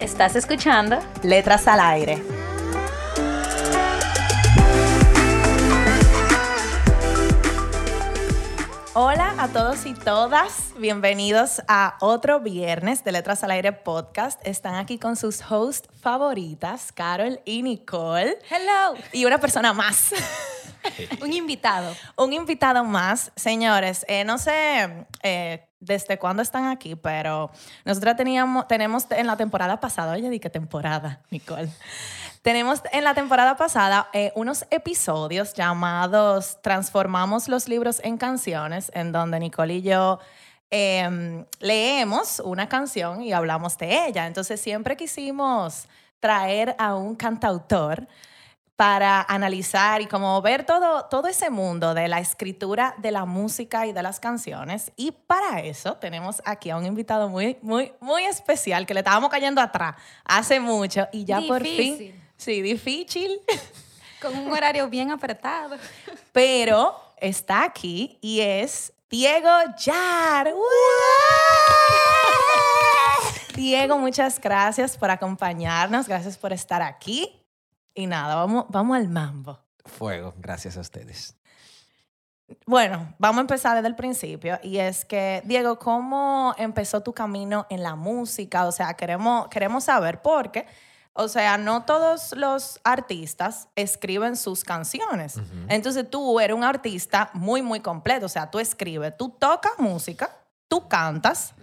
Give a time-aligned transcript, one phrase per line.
[0.00, 0.98] ¿Estás escuchando?
[1.22, 2.22] Letras al aire.
[8.92, 14.38] Hola a todos y todas, bienvenidos a otro viernes de Letras al Aire podcast.
[14.46, 18.38] Están aquí con sus hosts favoritas, Carol y Nicole.
[18.50, 19.00] Hello.
[19.12, 20.12] Y una persona más.
[21.22, 21.94] Un invitado.
[22.16, 23.32] Un invitado más.
[23.34, 27.50] Señores, eh, no sé eh, desde cuándo están aquí, pero
[27.84, 31.70] nosotros teníamos, tenemos en la temporada pasada, oye, di qué temporada, Nicole.
[32.42, 39.10] Tenemos en la temporada pasada eh, unos episodios llamados Transformamos los libros en canciones, en
[39.10, 40.20] donde Nicole y yo
[40.70, 44.26] em, leemos una canción y hablamos de ella.
[44.26, 45.88] Entonces siempre quisimos
[46.20, 48.06] traer a un cantautor
[48.76, 53.86] para analizar y como ver todo, todo ese mundo de la escritura de la música
[53.86, 54.92] y de las canciones.
[54.96, 59.30] Y para eso tenemos aquí a un invitado muy, muy, muy especial que le estábamos
[59.30, 63.40] cayendo atrás hace mucho y ya por fin Sí, difícil.
[64.20, 65.76] Con un horario bien apretado.
[66.32, 70.52] Pero está aquí y es Diego Yar.
[73.54, 77.45] Diego, muchas gracias por acompañarnos, gracias por estar aquí.
[77.96, 79.58] Y nada, vamos, vamos al mambo.
[79.84, 81.36] Fuego, gracias a ustedes.
[82.64, 87.66] Bueno, vamos a empezar desde el principio y es que, Diego, ¿cómo empezó tu camino
[87.70, 88.66] en la música?
[88.66, 90.66] O sea, queremos, queremos saber por qué
[91.18, 95.40] o sea, no todos los artistas escriben sus canciones.
[95.68, 98.26] Entonces tú eres un artista muy, muy completo.
[98.26, 100.30] O sea, tú escribes, tú tocas música,
[100.68, 101.54] tú cantas.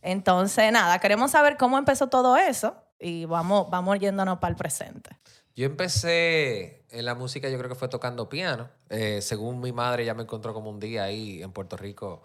[0.00, 5.18] Entonces, nada, queremos saber cómo empezó todo eso y vamos, vamos yéndonos para el presente.
[5.56, 8.70] Yo empecé en la música, yo creo que fue tocando piano.
[8.88, 12.24] Eh, según mi madre, ya me encontró como un día ahí en Puerto Rico.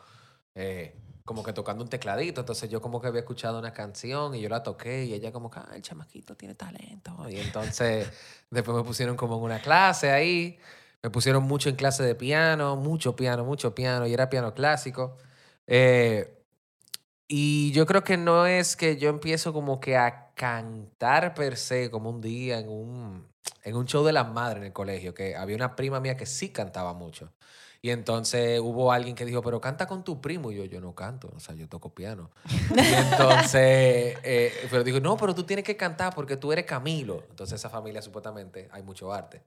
[0.56, 0.96] Eh,
[1.30, 2.42] como que tocando un tecladito.
[2.42, 5.52] Entonces yo como que había escuchado una canción y yo la toqué y ella como
[5.52, 7.30] que, ah, el chamaquito tiene talento.
[7.30, 8.12] Y entonces
[8.50, 10.58] después me pusieron como en una clase ahí.
[11.04, 15.18] Me pusieron mucho en clase de piano, mucho piano, mucho piano, y era piano clásico.
[15.68, 16.39] Eh,
[17.32, 21.92] y yo creo que no es que yo empiezo como que a cantar per se,
[21.92, 23.28] como un día en un,
[23.64, 26.26] en un show de las madres en el colegio, que había una prima mía que
[26.26, 27.32] sí cantaba mucho.
[27.84, 30.52] Y entonces hubo alguien que dijo, pero canta con tu primo.
[30.52, 32.32] Y yo, yo no canto, o sea, yo toco piano.
[32.76, 37.24] y entonces, eh, pero dijo, no, pero tú tienes que cantar porque tú eres Camilo.
[37.30, 39.44] Entonces esa familia supuestamente hay mucho arte.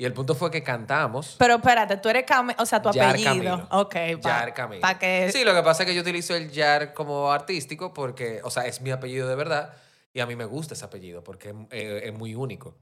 [0.00, 1.36] Y el punto fue que cantamos.
[1.38, 3.34] Pero espérate, tú eres Camilo, o sea, tu Yar apellido.
[3.34, 3.68] Camilo.
[3.70, 3.94] Ok,
[4.24, 4.80] Yar Camilo.
[4.80, 5.30] Para que...
[5.30, 8.64] Sí, lo que pasa es que yo utilizo el Yar como artístico porque, o sea,
[8.66, 9.74] es mi apellido de verdad
[10.14, 12.78] y a mí me gusta ese apellido porque es, eh, es muy único.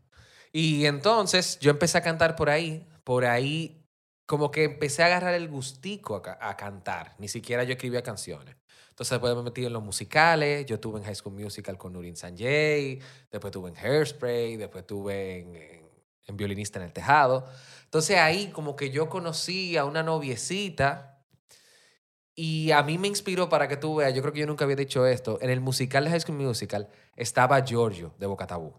[0.53, 3.85] Y entonces yo empecé a cantar por ahí, por ahí
[4.29, 7.17] como que empecé a agarrar el gustico a, cantar.
[7.19, 8.55] Ni siquiera yo escribía canciones.
[8.91, 10.67] Entonces después me metí en los musicales.
[10.67, 13.00] Yo tuve en High School Musical con Nurin Sanjay.
[13.29, 14.56] Después tuve en Hairspray.
[14.56, 15.78] Después tuve en,
[16.28, 17.47] en, Violinista en el Tejado.
[17.84, 21.15] Entonces ahí como que yo conocí a una noviecita.
[22.34, 24.77] Y a mí me inspiró para que tú veas, yo creo que yo nunca había
[24.77, 28.75] dicho esto, en el musical de High School Musical estaba Giorgio de Bocatabú.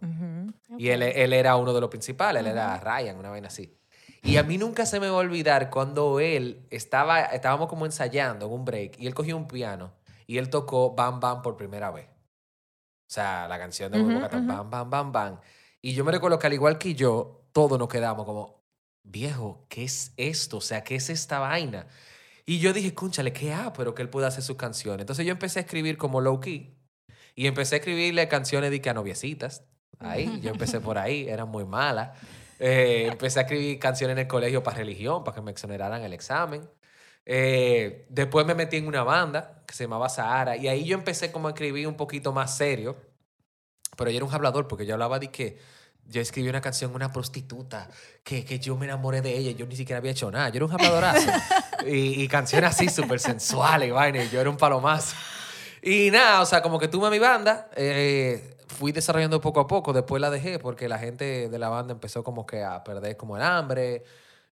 [0.78, 3.78] Y él, él, era uno de los principales, él era Ryan, una vaina así.
[4.24, 8.46] Y a mí nunca se me va a olvidar cuando él estaba, estábamos como ensayando
[8.46, 9.94] en un break y él cogió un piano
[10.28, 12.08] y él tocó Bam Bam por primera vez.
[12.08, 15.40] O sea, la canción de uh Bam Bam Bam Bam.
[15.82, 18.64] Y yo me recuerdo que al igual que yo, todos nos quedamos como,
[19.04, 20.58] viejo, ¿qué es esto?
[20.58, 21.88] O sea, ¿qué es esta vaina?
[22.46, 23.74] Y yo dije, cúnchale, ¿qué ha?
[23.74, 25.02] Pero que él puede hacer sus canciones.
[25.02, 26.76] Entonces yo empecé a escribir como low key
[27.36, 29.64] y empecé a escribirle canciones de que a noviecitas.
[30.00, 32.18] Ahí, yo empecé por ahí, eran muy malas.
[32.60, 36.14] Eh, empecé a escribir canciones en el colegio para religión, para que me exoneraran el
[36.14, 36.70] examen.
[37.26, 41.32] Eh, después me metí en una banda que se llamaba Sahara y ahí yo empecé
[41.32, 42.98] como a escribir un poquito más serio.
[43.96, 45.60] Pero yo era un hablador porque yo hablaba de que
[46.10, 47.88] yo escribí una canción, una prostituta,
[48.24, 50.50] que, que yo me enamoré de ella, yo ni siquiera había hecho nada.
[50.50, 51.30] Yo era un habladorazo.
[51.86, 55.16] y, y canciones así súper sensuales, vaina, y yo era un palomazo.
[55.82, 57.70] Y nada, o sea, como que tuve mi banda.
[57.76, 61.94] Eh, fui desarrollando poco a poco, después la dejé porque la gente de la banda
[61.94, 64.04] empezó como que a perder como el hambre,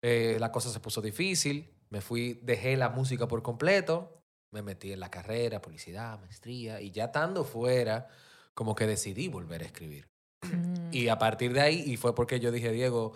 [0.01, 4.91] eh, la cosa se puso difícil, me fui, dejé la música por completo, me metí
[4.93, 8.07] en la carrera, publicidad, maestría, y ya estando fuera,
[8.53, 10.14] como que decidí volver a escribir.
[10.47, 10.93] Mm.
[10.93, 13.13] Y a partir de ahí, y fue porque yo dije, Diego,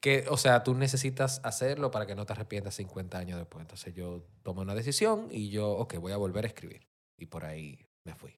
[0.00, 3.62] que, o sea, tú necesitas hacerlo para que no te arrepientas 50 años después.
[3.62, 6.86] Entonces yo tomé una decisión y yo, ok, voy a volver a escribir.
[7.18, 8.34] Y por ahí me fui.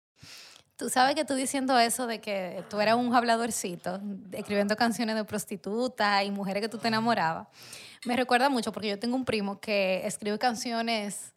[0.76, 4.00] Tú sabes que tú diciendo eso de que tú eras un habladorcito,
[4.32, 7.46] escribiendo canciones de prostitutas y mujeres que tú te enamorabas,
[8.04, 11.32] me recuerda mucho porque yo tengo un primo que escribe canciones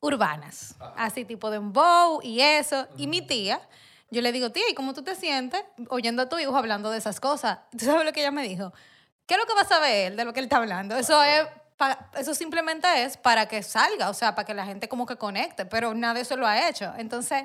[0.00, 2.86] urbanas, así tipo de bow y eso.
[2.98, 3.66] Y mi tía,
[4.10, 6.98] yo le digo, tía, ¿y cómo tú te sientes oyendo a tu hijo hablando de
[6.98, 7.58] esas cosas?
[7.76, 8.72] ¿Tú sabes lo que ella me dijo?
[9.26, 10.96] ¿Qué es lo que va a saber él de lo que él está hablando?
[10.96, 11.46] Eso es...
[12.16, 15.66] Eso simplemente es para que salga, o sea, para que la gente como que conecte,
[15.66, 16.90] pero nada de eso lo ha hecho.
[16.96, 17.44] Entonces,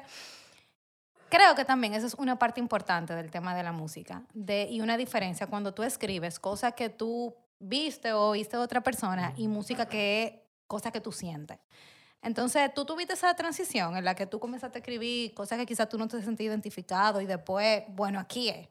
[1.32, 4.82] Creo que también eso es una parte importante del tema de la música de, y
[4.82, 9.48] una diferencia cuando tú escribes cosas que tú viste o oíste de otra persona y
[9.48, 10.34] música que es
[10.68, 11.58] cosa que tú sientes.
[12.22, 15.90] Entonces, tú tuviste esa transición en la que tú comenzaste a escribir cosas que quizás
[15.90, 18.68] tú no te sentías identificado y después, bueno, aquí es.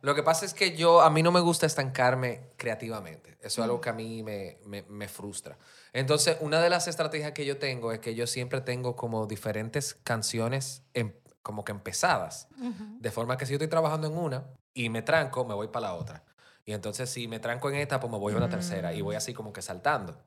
[0.00, 3.36] Lo que pasa es que yo, a mí no me gusta estancarme creativamente.
[3.40, 5.56] Eso es algo que a mí me, me, me frustra.
[5.92, 9.94] Entonces, una de las estrategias que yo tengo es que yo siempre tengo como diferentes
[10.02, 12.48] canciones em- como que empezadas.
[12.56, 14.44] De forma que si yo estoy trabajando en una
[14.74, 16.24] y me tranco, me voy para la otra.
[16.64, 19.16] Y entonces si me tranco en esta, pues me voy a una tercera y voy
[19.16, 20.20] así como que saltando.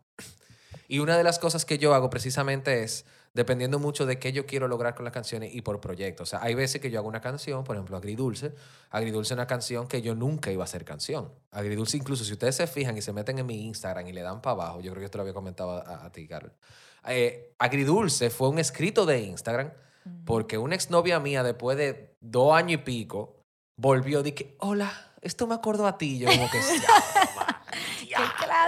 [0.88, 4.46] Y una de las cosas que yo hago precisamente es, dependiendo mucho de qué yo
[4.46, 6.24] quiero lograr con las canciones y por proyecto.
[6.24, 8.54] O sea, hay veces que yo hago una canción, por ejemplo, Agridulce.
[8.92, 11.32] Agridulce es una canción que yo nunca iba a hacer canción.
[11.52, 14.42] Agridulce, incluso si ustedes se fijan y se meten en mi Instagram y le dan
[14.42, 16.54] para abajo, yo creo que esto lo había comentado a, a ti, Carol.
[17.08, 19.72] Eh, Agridulce fue un escrito de Instagram
[20.26, 23.42] porque una exnovia mía, después de dos años y pico,
[23.78, 26.20] volvió y dije, hola, esto me acordó a ti.
[26.20, 26.60] Yo como que, ¡Qué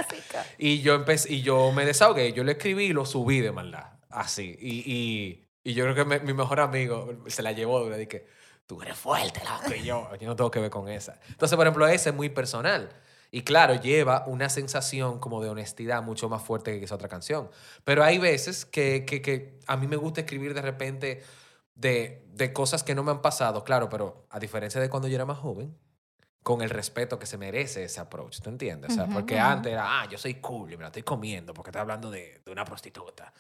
[0.07, 0.45] clásica!
[0.57, 3.86] y yo empecé, y yo me desahogué, yo le escribí y lo subí de maldad.
[4.09, 4.56] Así.
[4.59, 7.89] Y, y, y yo creo que me- mi mejor amigo se la llevó.
[7.89, 8.25] Le dije,
[8.65, 9.75] tú eres fuerte, loco.
[9.75, 11.19] Y yo, yo no tengo que ver con esa.
[11.30, 12.89] Entonces, por ejemplo, ese es muy personal.
[13.30, 17.50] Y claro, lleva una sensación como de honestidad mucho más fuerte que esa otra canción.
[17.83, 21.24] Pero hay veces que, que, que a mí me gusta escribir de repente
[21.75, 25.15] de, de cosas que no me han pasado, claro, pero a diferencia de cuando yo
[25.15, 25.77] era más joven,
[26.47, 28.91] con el respeto que se merece ese approach, ¿tú entiendes?
[28.91, 31.71] O sea, porque antes era, ah, yo soy cool y me la estoy comiendo porque
[31.71, 33.33] estoy hablando de, de una prostituta.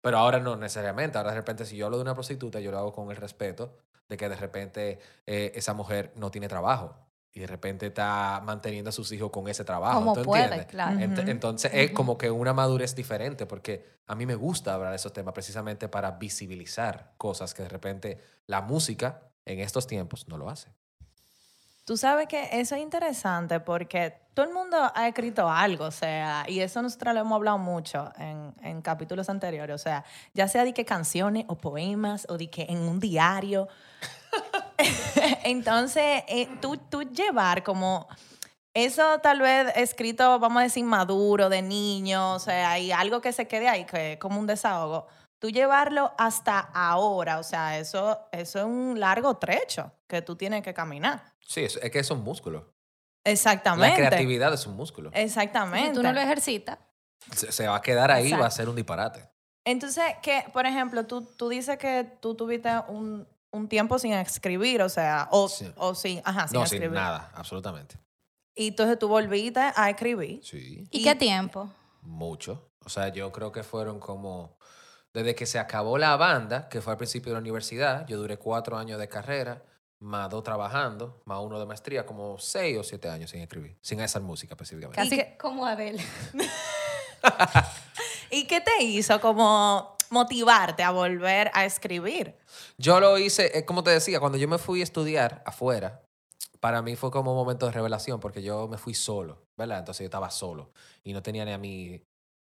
[0.00, 1.18] Pero ahora no necesariamente.
[1.18, 3.78] Ahora de repente, si yo hablo de una prostituta, yo lo hago con el respeto
[4.08, 6.94] de que de repente eh, esa mujer no tiene trabajo
[7.32, 9.98] y de repente está manteniendo a sus hijos con ese trabajo.
[9.98, 10.66] Como ¿tú puede, entiendes?
[10.66, 11.00] claro.
[11.00, 11.28] Ent-.
[11.28, 15.12] Entonces es como que una madurez diferente porque a mí me gusta hablar de esos
[15.12, 20.48] temas precisamente para visibilizar cosas que de repente la música en estos tiempos no lo
[20.48, 20.70] hace.
[21.84, 26.44] Tú sabes que eso es interesante porque todo el mundo ha escrito algo, o sea,
[26.48, 30.64] y eso nosotros lo hemos hablado mucho en, en capítulos anteriores, o sea, ya sea
[30.64, 33.68] de que canciones o poemas o de que en un diario.
[35.44, 38.08] Entonces, eh, tú, tú llevar como
[38.74, 43.32] eso tal vez escrito, vamos a decir, maduro, de niño, o sea, y algo que
[43.32, 45.06] se quede ahí, que es como un desahogo,
[45.42, 50.62] tú llevarlo hasta ahora, o sea, eso, eso es un largo trecho que tú tienes
[50.62, 51.34] que caminar.
[51.40, 52.72] Sí, es, es que es un músculo.
[53.24, 54.00] Exactamente.
[54.00, 55.10] La creatividad es un músculo.
[55.12, 55.88] Exactamente.
[55.88, 56.78] Si tú no lo ejercitas,
[57.32, 59.28] Se, se va a quedar ahí va a ser un disparate.
[59.64, 64.80] Entonces, que, por ejemplo, tú, tú dices que tú tuviste un, un tiempo sin escribir,
[64.82, 65.72] o sea, o, Sí.
[65.76, 66.86] o sin, ajá, sin no, escribir.
[66.90, 67.98] sin nada, absolutamente.
[68.54, 70.38] Y entonces tú volviste a escribir.
[70.44, 70.86] Sí.
[70.88, 71.68] ¿y, Y- qué tiempo?
[72.02, 72.70] Mucho.
[72.84, 74.56] O sea, yo creo que fueron como...
[75.14, 78.38] Desde que se acabó la banda, que fue al principio de la universidad, yo duré
[78.38, 79.62] cuatro años de carrera,
[80.00, 84.00] más dos trabajando, más uno de maestría, como seis o siete años sin escribir, sin
[84.00, 84.96] hacer música específicamente.
[85.02, 86.02] Casi que- como Adele.
[88.30, 92.36] ¿Y qué te hizo como motivarte a volver a escribir?
[92.78, 96.02] Yo lo hice, eh, como te decía, cuando yo me fui a estudiar afuera,
[96.60, 99.80] para mí fue como un momento de revelación porque yo me fui solo, ¿verdad?
[99.80, 100.72] Entonces yo estaba solo
[101.04, 102.02] y no tenía ni a mi,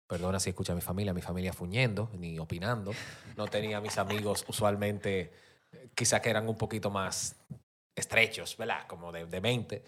[0.09, 2.91] perdona si escucha a mi familia, mi familia fuñendo, ni opinando.
[3.37, 5.31] No tenía mis amigos usualmente,
[5.71, 7.35] eh, quizá que eran un poquito más
[7.95, 8.87] estrechos, ¿verdad?
[8.87, 9.83] Como de, de 20.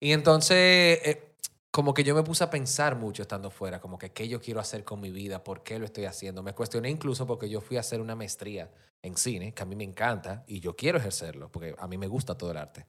[0.00, 1.34] Y entonces, eh,
[1.70, 4.60] como que yo me puse a pensar mucho estando fuera, como que qué yo quiero
[4.60, 6.42] hacer con mi vida, por qué lo estoy haciendo.
[6.42, 8.70] Me cuestioné incluso porque yo fui a hacer una maestría
[9.02, 12.06] en cine, que a mí me encanta y yo quiero ejercerlo, porque a mí me
[12.06, 12.86] gusta todo el arte.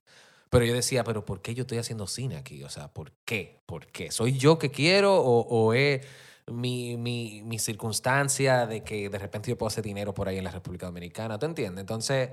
[0.50, 2.63] Pero yo decía, pero ¿por qué yo estoy haciendo cine aquí?
[2.63, 3.60] O sea, ¿por qué?
[3.65, 4.10] ¿Por qué?
[4.10, 6.06] ¿Soy yo que quiero o, o es
[6.51, 10.44] mi, mi, mi circunstancia de que de repente yo puedo hacer dinero por ahí en
[10.44, 11.39] la República Dominicana?
[11.39, 11.82] ¿Tú entiendes?
[11.82, 12.32] Entonces,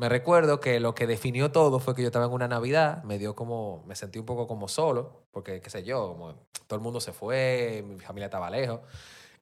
[0.00, 3.18] me recuerdo que lo que definió todo fue que yo estaba en una Navidad, me
[3.18, 6.34] dio como, me sentí un poco como solo, porque qué sé yo, como
[6.66, 8.80] todo el mundo se fue, mi familia estaba lejos.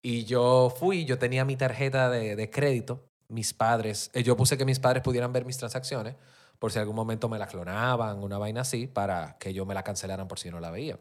[0.03, 4.59] Y yo fui, yo tenía mi tarjeta de, de crédito, mis padres, eh, yo puse
[4.59, 6.17] que mis padres pudieran ver mis transacciones
[6.59, 9.85] por si algún momento me la clonaban, una vaina así, para que yo me la
[9.85, 10.99] cancelaran por si no la veía.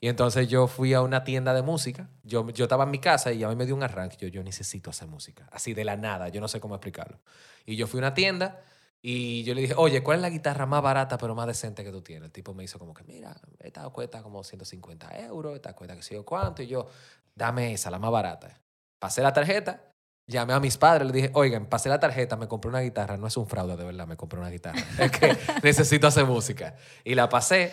[0.00, 3.32] Y entonces yo fui a una tienda de música, yo, yo estaba en mi casa
[3.32, 5.96] y a mí me dio un arranque, yo, yo necesito hacer música, así de la
[5.96, 7.18] nada, yo no sé cómo explicarlo.
[7.66, 8.62] Y yo fui a una tienda
[9.02, 11.90] y yo le dije, oye, ¿cuál es la guitarra más barata pero más decente que
[11.90, 12.26] tú tienes?
[12.26, 16.02] El tipo me hizo como que, mira, esta cuesta como 150 euros, esta cuesta que
[16.02, 16.86] sé yo cuánto, y yo,
[17.34, 18.60] dame esa, la más barata.
[19.00, 19.92] Pasé la tarjeta,
[20.26, 23.26] llamé a mis padres, les dije, oigan, pasé la tarjeta, me compré una guitarra, no
[23.26, 26.76] es un fraude de verdad, me compré una guitarra, es que necesito hacer música.
[27.02, 27.72] Y la pasé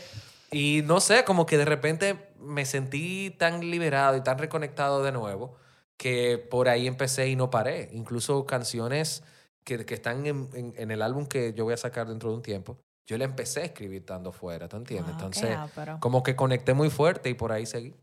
[0.52, 5.12] y no sé, como que de repente me sentí tan liberado y tan reconectado de
[5.12, 5.58] nuevo
[5.98, 7.90] que por ahí empecé y no paré.
[7.94, 9.24] Incluso canciones
[9.64, 12.36] que, que están en, en- en el álbum que yo voy a sacar dentro de
[12.36, 15.10] un tiempo, yo le empecé a escribir estando fuera, ¿tú entiendes?
[15.10, 17.96] Ah, Entonces, ah, pero- como que conecté muy fuerte y por ahí seguí.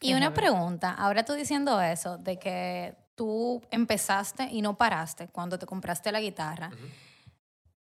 [0.00, 5.58] Y una pregunta, ahora tú diciendo eso, de que tú empezaste y no paraste cuando
[5.58, 6.70] te compraste la guitarra.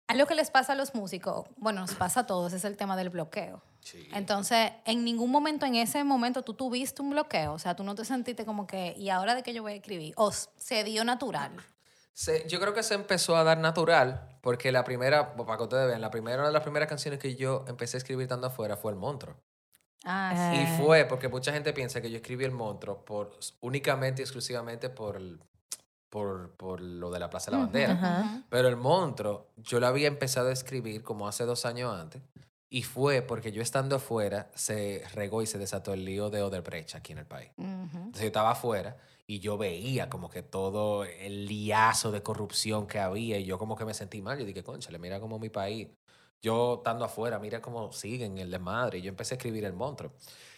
[0.06, 2.96] Algo que les pasa a los músicos, bueno, nos pasa a todos, es el tema
[2.96, 3.62] del bloqueo.
[4.12, 7.52] Entonces, en ningún momento, en ese momento, tú tuviste un bloqueo.
[7.54, 9.76] O sea, tú no te sentiste como que, ¿y ahora de qué yo voy a
[9.76, 10.12] escribir?
[10.16, 11.52] O se dio natural.
[12.12, 15.86] Se- yo creo que se empezó a dar natural, porque la primera, para que ustedes
[15.88, 18.76] vean, la primera una de las primeras canciones que yo empecé a escribir estando afuera
[18.76, 19.36] fue El Monstruo.
[20.04, 20.58] Ah, sí.
[20.60, 20.78] Y Eh.
[20.82, 25.16] fue porque mucha gente piensa que yo escribí El Monstruo por, únicamente y exclusivamente por,
[25.16, 25.40] el-
[26.14, 27.92] por, por lo de la Plaza de la Bandera.
[27.94, 28.42] Ajá.
[28.48, 32.22] Pero El Monstruo, yo lo había empezado a escribir como hace dos años antes.
[32.70, 36.94] Y fue porque yo estando afuera se regó y se desató el lío de Odebrecht
[36.94, 37.50] aquí en el país.
[37.56, 37.66] Ujú.
[37.66, 43.00] Entonces yo estaba afuera y yo veía como que todo el liazo de corrupción que
[43.00, 44.38] había y yo como que me sentí mal.
[44.38, 45.88] Yo dije, conchale, mira como mi país,
[46.40, 48.98] yo estando afuera, mira cómo siguen el desmadre.
[48.98, 50.12] Y yo empecé a escribir el monstruo.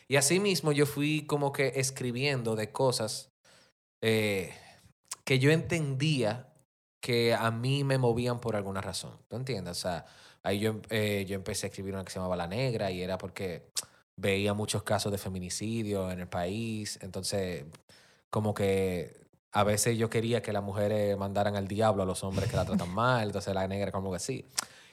[0.07, 3.31] Y así mismo yo fui como que escribiendo de cosas
[4.03, 4.53] eh,
[5.27, 6.47] que yo entendía
[7.01, 9.11] que a mí me movían por alguna razón.
[9.29, 9.73] ¿Tú entiendes?
[9.73, 10.07] O sea,
[10.45, 13.03] ahí yo, em- eh, yo empecé a escribir una que se llamaba La Negra y
[13.03, 13.67] era porque
[14.17, 16.99] veía muchos casos de feminicidio en el país.
[17.03, 17.65] Entonces,
[18.31, 22.49] como que a veces yo quería que las mujeres mandaran al diablo a los hombres
[22.49, 23.27] que la tratan mal.
[23.27, 24.45] Entonces, La Negra como que sí.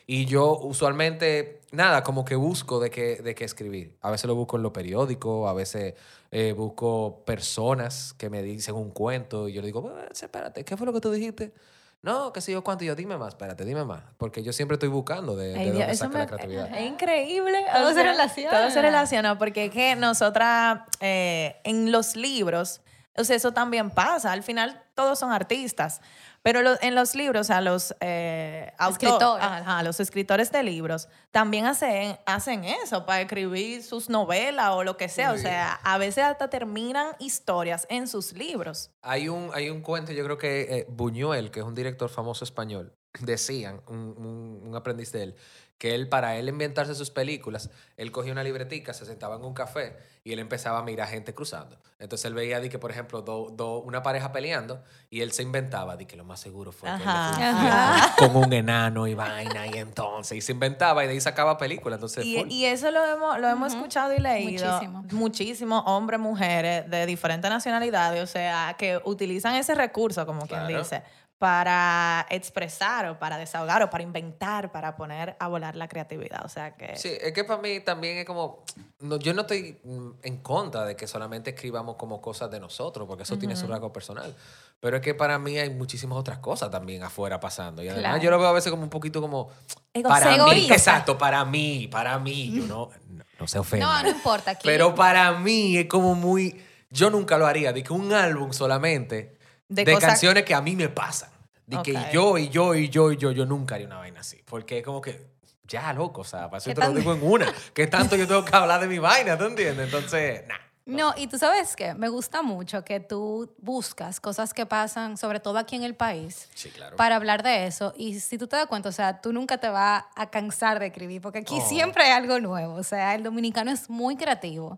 [0.06, 3.96] Y yo usualmente, nada, como que busco de qué, de qué escribir.
[4.02, 5.94] A veces lo busco en los periódicos, a veces
[6.32, 10.76] eh, busco personas que me dicen un cuento y yo le digo, "Eh, espérate, ¿qué
[10.76, 11.54] fue lo que tú dijiste?
[12.02, 12.84] No, qué sé yo cuánto.
[12.84, 14.04] Y yo, dime más, espérate, dime más.
[14.18, 16.76] Porque yo siempre estoy buscando de, de Ay, dónde Dios, saca me- la creatividad.
[16.78, 17.66] Es increíble.
[17.74, 18.50] Todo o se relaciona.
[18.58, 22.82] Todo se relaciona porque es que nosotras eh, en los libros,
[23.16, 24.34] o sea, eso también pasa.
[24.34, 26.02] Al final todos son artistas.
[26.44, 29.44] Pero lo- en los libros, o sea, los eh, autor- Escritores.
[29.46, 34.98] ajá, los escritores de libros también hacen, hacen eso para escribir sus novelas o lo
[34.98, 35.32] que sea.
[35.32, 35.44] O Sí.
[35.44, 38.92] sea, a veces hasta terminan historias en sus libros.
[39.02, 42.44] Hay un, hay un cuento, yo creo que eh, Buñuel, que es un director famoso
[42.44, 45.36] español, decían, un, un- un aprendiz de él,
[45.78, 49.54] que él, para él inventarse sus películas, él cogía una libretica, se sentaba en un
[49.54, 51.78] café y él empezaba a mirar gente cruzando.
[52.00, 55.44] Entonces él veía, di que, por ejemplo, do- do- una pareja peleando y él se
[55.44, 59.68] inventaba, di que lo más seguro fue que él le con un enano y vaina
[59.68, 61.98] y entonces, y se inventaba y de ahí sacaba películas.
[61.98, 64.66] Entonces, Y, eso lo hemos, lo hemos escuchado y leído.
[64.72, 65.06] Muchísimo.
[65.12, 71.04] Muchísimo, hombres, mujeres de diferentes nacionalidades, o sea, que utilizan ese recurso, como quien dice,
[71.40, 76.46] para expresar o para desahogar o para inventar, para poner a volar la creatividad.
[76.46, 76.96] O sea que...
[76.96, 78.64] Sí, es que para mí también es como,
[79.00, 79.78] no, yo no estoy
[80.24, 83.92] en contra de que solamente escribamos como cosas de nosotros, porque eso tiene su rasgo
[83.92, 84.34] personal.
[84.80, 87.82] Pero es que para mí hay muchísimas otras cosas también afuera pasando.
[87.84, 88.24] Y además Claro.
[88.24, 89.50] yo lo veo a veces como un poquito como,
[89.94, 92.52] Ego- para mí, exacto, para mí, para mí.
[92.54, 93.86] Yo no, no, no se ofenda.
[93.86, 94.52] No, no importa.
[94.52, 98.52] Aquí, Pero para mí es como muy, yo nunca lo haría, de que un álbum
[98.54, 99.33] solamente
[99.74, 101.30] De de, cosas- canciones que a mí me pasan.
[101.66, 104.42] De que yo y yo y yo y yo, yo nunca haría una vaina así.
[104.46, 105.28] Porque es como que,
[105.68, 107.54] ya, loco, o sea, para eso ¿Qué te lo digo en una.
[107.74, 109.86] ¿Qué tanto yo tengo que hablar de mi vaina, tú entiendes?
[109.86, 110.56] Entonces, nah.
[110.86, 115.40] No, y tú sabes que me gusta mucho que tú buscas cosas que pasan, sobre
[115.40, 116.98] todo aquí en el país, Sí, claro.
[116.98, 117.94] para hablar de eso.
[117.96, 120.88] Y si tú te das cuenta, o sea, tú nunca te vas a cansar de
[120.88, 121.70] escribir, porque aquí Oh.
[121.70, 122.74] siempre hay algo nuevo.
[122.74, 124.78] O sea, el dominicano es muy creativo.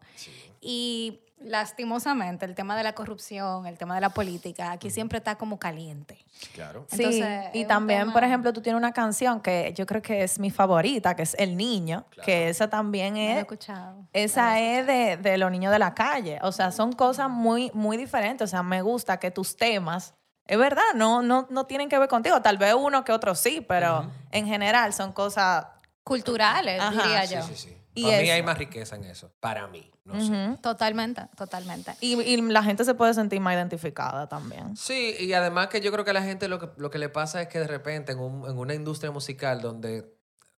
[0.61, 5.35] Y lastimosamente, el tema de la corrupción, el tema de la política, aquí siempre está
[5.37, 6.17] como caliente.
[6.53, 6.85] Claro.
[6.89, 10.01] Sí, Entonces, es y también, tema- por ejemplo, tú tienes una canción que yo creo
[10.01, 12.25] que es mi favorita, que es El Niño, Claro.
[12.25, 14.07] que esa también No lo he es escuchado.
[14.13, 16.39] Esa es de, de los niños de la calle.
[16.41, 18.45] O sea, son cosas muy, muy diferentes.
[18.45, 20.13] O sea, me gusta que tus temas,
[20.47, 22.41] es verdad, no, no, no tienen que ver contigo.
[22.41, 25.67] Tal vez uno que otro sí, pero en general son cosas.
[26.03, 27.41] Culturales, Ajá, diría Sí, yo.
[27.43, 27.77] sí, sí.
[27.95, 29.31] Y para mí hay más riqueza en eso.
[29.39, 30.31] Para mí, no sé.
[30.31, 30.57] Ujú.
[30.57, 31.95] Totalmente, totalmente.
[32.01, 34.75] y, y la gente se puede sentir más identificada también.
[34.77, 37.09] Sí, y además que yo creo que a la gente lo que, lo que le
[37.09, 40.13] pasa es que de repente en, un- en una industria musical donde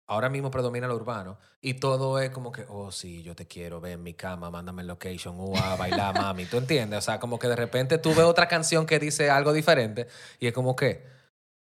[0.08, 3.80] ahora mismo predomina lo urbano y todo es como que, oh sí, yo te quiero,
[3.80, 6.98] ve en mi cama, mándame el location, ua, bailar, mami, ¿tú entiendes?
[7.00, 10.06] O sea, como que de repente tú ves otra canción que dice algo diferente
[10.38, 11.04] y es como que,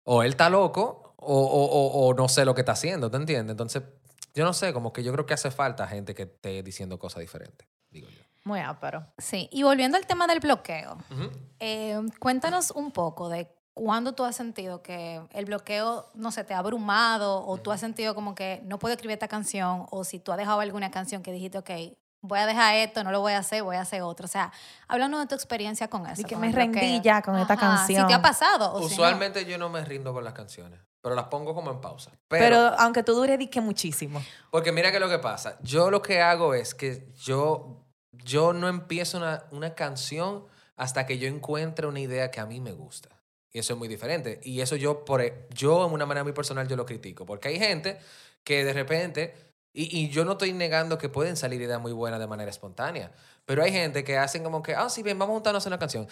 [0.05, 3.17] o él está loco o, o- o- o no sé lo que está haciendo, ¿tú
[3.17, 3.51] entiendes?
[3.51, 3.83] Entonces,
[4.33, 7.21] yo no sé, como que yo creo que hace falta gente que esté diciendo cosas
[7.21, 8.21] diferentes, digo yo.
[8.43, 9.05] Muy ápero.
[9.19, 10.97] Sí, y volviendo al tema del bloqueo,
[11.59, 16.53] eh, cuéntanos un poco de cuándo tú has sentido que el bloqueo, no sé, te
[16.53, 20.19] ha abrumado o tú has sentido como que no puedo escribir esta canción o si
[20.19, 21.69] tú has dejado alguna canción que dijiste, ok,
[22.23, 24.25] voy a dejar esto, no lo voy a hacer, voy a hacer otro.
[24.25, 24.51] O sea,
[24.87, 26.21] háblanos de tu experiencia con eso.
[26.21, 27.01] Y que me rendí bloqueo.
[27.03, 28.07] ya con esta Ajá, Si canción.
[28.07, 28.73] te ha pasado.
[28.73, 28.91] o si no.
[28.91, 32.11] Usualmente yo no me rindo con las canciones, pero las pongo como en pausa.
[32.27, 34.23] Pero, aunque tú dure, di que muchísimo.
[34.51, 35.57] Porque mira que lo que pasa.
[35.61, 41.17] Yo lo que hago es que yo, yo no empiezo una, una canción hasta que
[41.17, 43.09] yo encuentre una idea que a mí me gusta.
[43.51, 44.39] Y eso es muy diferente.
[44.43, 47.25] Y eso yo, por, e- yo en una manera muy personal, yo lo critico.
[47.25, 47.99] Porque hay gente
[48.43, 49.35] que de repente,
[49.73, 53.11] y, y yo no estoy negando que pueden salir ideas muy buenas de manera espontánea.
[53.51, 55.77] Pero hay gente que hacen como que, ah, sí, bien, vamos a juntarnos en una
[55.77, 56.07] canción.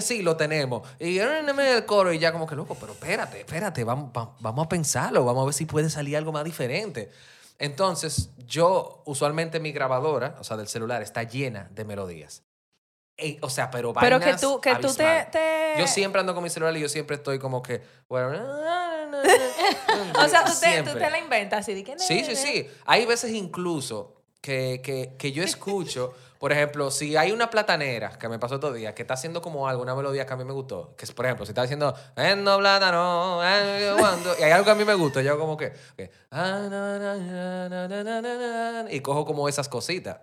[0.00, 0.80] Sí, lo tenemos.
[0.98, 4.68] Y el coro y ya como que, loco, pero espérate, espérate, vamos, va- vamos a
[4.70, 7.10] pensarlo, vamos a ver si puede salir algo más diferente.
[7.58, 12.44] Entonces, yo, usualmente mi grabadora, o sea, del celular, está llena de melodías.
[13.18, 16.48] Ey, o sea, pero Pero que tú, que tú te, Yo siempre ando con mi
[16.48, 17.82] celular y yo siempre estoy como que...
[18.08, 18.30] bueno,
[20.24, 21.98] O sea, tú te, tú te la inventas y di que...
[21.98, 22.70] Sí, sí, sí.
[22.86, 24.17] Hay veces incluso
[24.48, 28.72] que, que, que yo escucho, por ejemplo, si hay una platanera que me pasó otro
[28.72, 31.12] día, que está haciendo como algo, una melodía que a mí me gustó, que es,
[31.12, 31.94] por ejemplo, si está haciendo,
[32.38, 33.94] no plátano, eh,
[34.38, 37.66] y hay algo que a mí me gusta, yo como que, que ah,
[38.90, 40.18] y cojo como esas cositas.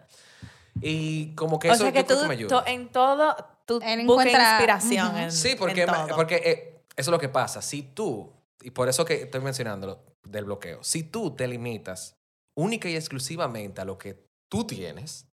[0.82, 2.64] Y como que o eso sea que yo tú, creo que me ayuda.
[2.66, 5.08] en todo, tú buscas inspiración.
[5.08, 5.24] Uh -huh.
[5.24, 6.16] en, sí, porque, en todo.
[6.16, 7.62] porque eh, eso es lo que pasa.
[7.62, 8.30] Si tú,
[8.62, 12.15] y por eso que estoy mencionándolo del bloqueo, si tú te limitas
[12.56, 15.28] única y exclusivamente a lo que tú tienes,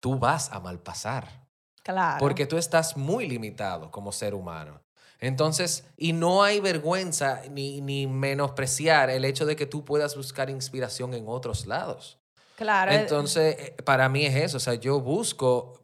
[0.00, 1.46] tú vas a malpasar.
[1.82, 2.18] Claro.
[2.18, 4.80] Porque tú estás muy limitado como ser humano.
[5.20, 10.50] Entonces, y no hay vergüenza ni, ni menospreciar el hecho de que tú puedas buscar
[10.50, 12.18] inspiración en otros lados.
[12.56, 12.92] Claro.
[12.92, 14.56] eh, Entonces, eh, para mí es eso.
[14.56, 15.82] O sea, yo busco,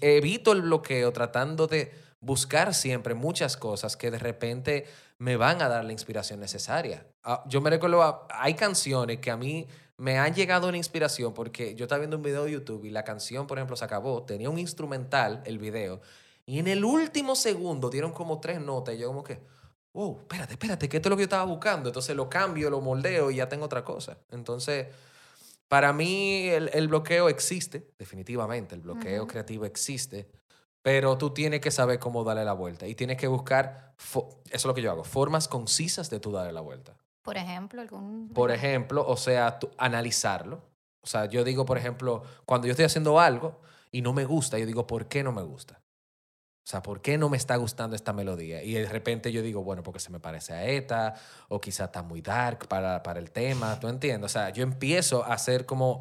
[0.00, 4.86] evito el bloqueo tratando de buscar siempre muchas cosas que de repente
[5.18, 7.06] me van a dar la inspiración necesaria.
[7.22, 11.34] Ah, Yo me recuerdo, ah, hay canciones que a mí me han llegado una inspiración
[11.34, 14.22] porque yo estaba viendo un video de YouTube y la canción, por ejemplo, se acabó,
[14.24, 16.00] tenía un instrumental, el video,
[16.44, 19.40] y en el último segundo dieron como tres notas y yo como que,
[19.92, 21.88] wow, espérate, espérate, que esto es lo que yo estaba buscando.
[21.88, 24.18] Entonces lo cambio, lo moldeo y ya tengo otra cosa.
[24.30, 24.86] Entonces...
[25.68, 30.30] Para mí el, el bloqueo existe, definitivamente, el bloqueo creativo existe,
[30.80, 34.64] pero tú tienes que saber cómo darle la vuelta y tienes que buscar, eso es
[34.64, 36.96] lo que yo hago, formas concisas de tú darle la vuelta.
[37.26, 38.30] Por ejemplo, algún...
[38.32, 40.62] Por ejemplo, o sea, tú- analizarlo.
[41.02, 43.60] O sea, yo digo, por ejemplo, cuando yo estoy haciendo algo
[43.92, 45.74] y no me gusta, yo digo, ¿por qué no me gusta?
[46.64, 48.62] O sea, ¿por qué no me está gustando esta melodía?
[48.62, 51.14] Y de repente yo digo, bueno, porque se me parece a esta,
[51.48, 54.30] o quizá está muy dark para, para el tema, ¿tú entiendes?
[54.30, 56.00] O sea, yo empiezo a hacer como,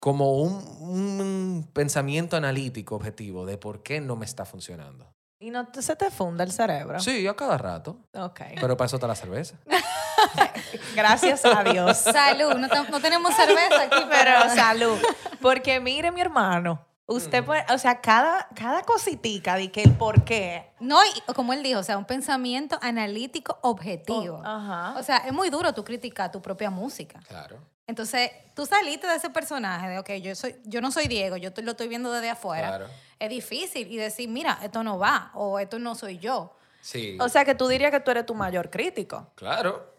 [0.00, 5.06] como un, un pensamiento analítico objetivo de por qué no me está funcionando.
[5.40, 6.98] Y no te- se te funda el cerebro.
[7.00, 8.40] Sí, yo a cada rato, Ok.
[8.60, 9.56] pero para eso está la cerveza.
[10.94, 11.96] Gracias a Dios.
[11.98, 14.54] Salud, no, te- no tenemos cerveza aquí, Pero pero...
[14.54, 14.98] salud.
[15.40, 20.24] Porque mire, mi hermano, usted puede, o sea, cada, cada cositica de que el por
[20.24, 20.70] qué.
[20.80, 24.42] No, y como él dijo, o sea, un pensamiento analítico objetivo.
[24.44, 24.94] Oh, ajá.
[24.98, 27.20] O sea, es muy duro tú criticar tu propia música.
[27.28, 27.58] Claro.
[27.86, 31.50] Entonces, tú saliste de ese personaje de, ok, yo, soy, yo no soy Diego, yo
[31.62, 32.68] lo estoy viendo desde afuera.
[32.68, 32.86] Claro.
[33.18, 36.54] Es difícil y decir, mira, esto no va o esto no soy yo.
[36.82, 37.16] Sí.
[37.18, 39.28] O sea, que tú dirías que tú eres tu mayor crítico.
[39.36, 39.97] Claro.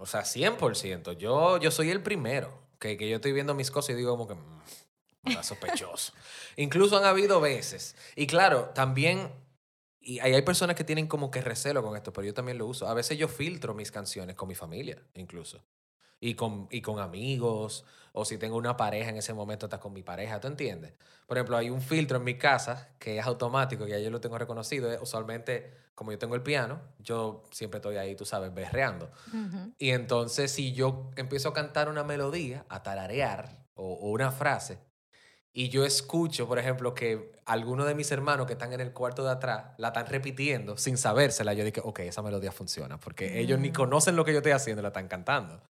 [0.00, 1.12] O sea, 100%.
[1.16, 2.58] Yo, yo soy el primero.
[2.78, 4.34] Que, que yo estoy viendo mis cosas y digo como que...
[4.34, 4.62] "Mm,
[5.26, 6.12] está sospechoso.
[6.56, 7.94] Incluso han habido veces.
[8.16, 9.30] Y claro, también...
[10.00, 12.66] Y hay, hay personas que tienen como que recelo con esto, pero yo también lo
[12.66, 12.88] uso.
[12.88, 15.62] A veces yo filtro mis canciones con mi familia, incluso.
[16.20, 17.84] Y con, y con amigos.
[18.12, 20.40] O si tengo una pareja en ese momento, está con mi pareja.
[20.40, 20.94] ¿Tú entiendes?
[21.26, 24.20] Por ejemplo, hay un filtro en mi casa que es automático, que ya yo lo
[24.20, 24.90] tengo reconocido.
[25.00, 29.10] Usualmente, como yo tengo el piano, yo siempre estoy ahí, tú sabes, berreando.
[29.28, 29.72] Ujú.
[29.78, 34.78] Y entonces, si yo empiezo a cantar una melodía, a tararear o, o una frase,
[35.52, 39.24] y yo escucho, por ejemplo, que algunos de mis hermanos que están en el cuarto
[39.24, 43.58] de atrás la están repitiendo sin sabérsela, yo dije, ok, esa melodía funciona, porque ellos
[43.58, 45.60] ni conocen lo que yo estoy haciendo, la están cantando.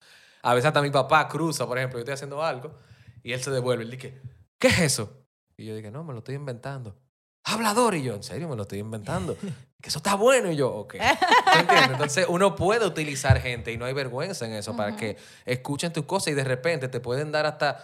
[0.42, 2.74] A veces hasta mi papá cruza, por ejemplo, yo estoy haciendo algo
[3.22, 3.84] Y él se devuelve.
[3.84, 4.20] Él dice,
[4.58, 5.24] ¿qué es eso?
[5.56, 6.96] Y yo dije, no, me lo estoy inventando.
[7.44, 7.94] Hablador.
[7.94, 8.48] Y yo, ¿en serio?
[8.48, 9.36] Me lo estoy inventando.
[9.80, 10.50] Que eso está bueno.
[10.52, 10.96] Y yo, ok.
[11.90, 16.04] Entonces, uno puede utilizar gente y no hay vergüenza en eso para que escuchen tus
[16.04, 17.82] cosas y de repente te pueden dar hasta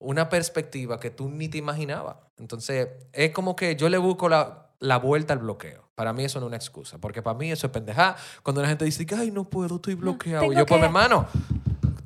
[0.00, 2.16] una perspectiva que tú ni te imaginabas.
[2.36, 5.88] Entonces, es como que yo le busco la, la vuelta al bloqueo.
[5.94, 8.16] Para mí eso no es una excusa, porque para mí eso es pendejada.
[8.42, 10.52] Cuando la gente dice ay, no puedo, estoy bloqueado.
[10.52, 11.26] Y yo, pues, que- hermano,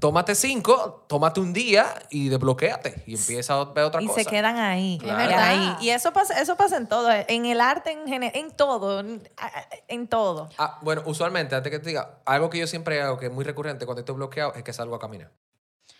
[0.00, 4.20] tómate cinco, tómate un día y desbloquéate y empieza a ver otra y cosa.
[4.24, 4.98] se quedan ahí.
[5.00, 5.20] Claro.
[5.20, 5.48] y Es verdad.
[5.48, 5.76] ahí.
[5.86, 9.28] Y eso pasa, eso pasa en todo, en el arte en general, en todo, en,
[9.88, 10.48] en todo.
[10.58, 13.44] Ah, bueno, usualmente, antes que te diga, algo que yo siempre hago, que es muy
[13.44, 15.30] recurrente cuando estoy bloqueado, es que salgo a caminar.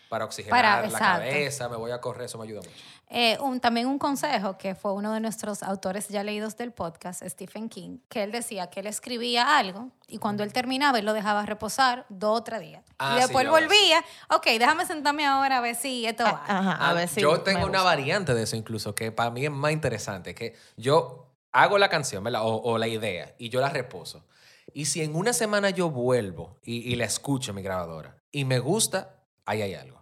[0.09, 1.05] Para oxigenar Para- la exacto.
[1.23, 2.73] cabeza, me voy a correr, eso me ayuda mucho.
[3.13, 7.21] Eh, un- también un consejo que fue uno de nuestros autores ya leídos del podcast,
[7.25, 11.11] Stephen King, que él decía que él escribía algo y cuando él terminaba él lo
[11.11, 12.83] dejaba reposar dos o tres días.
[12.99, 16.41] Ah, y después volvía, ok, déjame sentarme ahora a ver si esto va.
[16.47, 19.43] Ajá, a Ah, ver si yo tengo una variante de eso incluso, que para mí
[19.43, 22.43] es más interesante, que yo hago la canción, ¿verdad?
[22.45, 24.25] O, o la idea, y yo la reposo.
[24.73, 28.45] Y si en una semana yo vuelvo y, y la escucho en mi grabadora y
[28.45, 30.00] me gusta, ahí hay algo.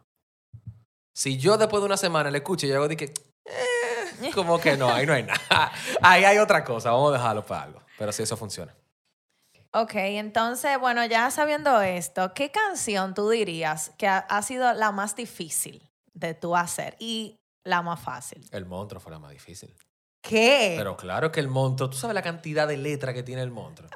[1.19, 4.57] Si yo después de una semana la escucho y yo hago de que, eh, como
[4.57, 5.69] que no, ahí no hay nada.
[6.01, 7.81] Ahí hay otra cosa, vamos a dejarlo para algo.
[7.97, 8.73] Pero si eso funciona.
[9.73, 14.93] Ok, entonces, bueno, ya sabiendo esto, ¿qué canción tú dirías que ha, ha sido la
[14.93, 18.47] más difícil de tú hacer y la más fácil?
[18.53, 19.75] El monstruo fue la más difícil.
[20.21, 20.75] ¿Qué?
[20.77, 23.89] Pero claro que el monstruo, tú sabes la cantidad de letra que tiene el monstruo.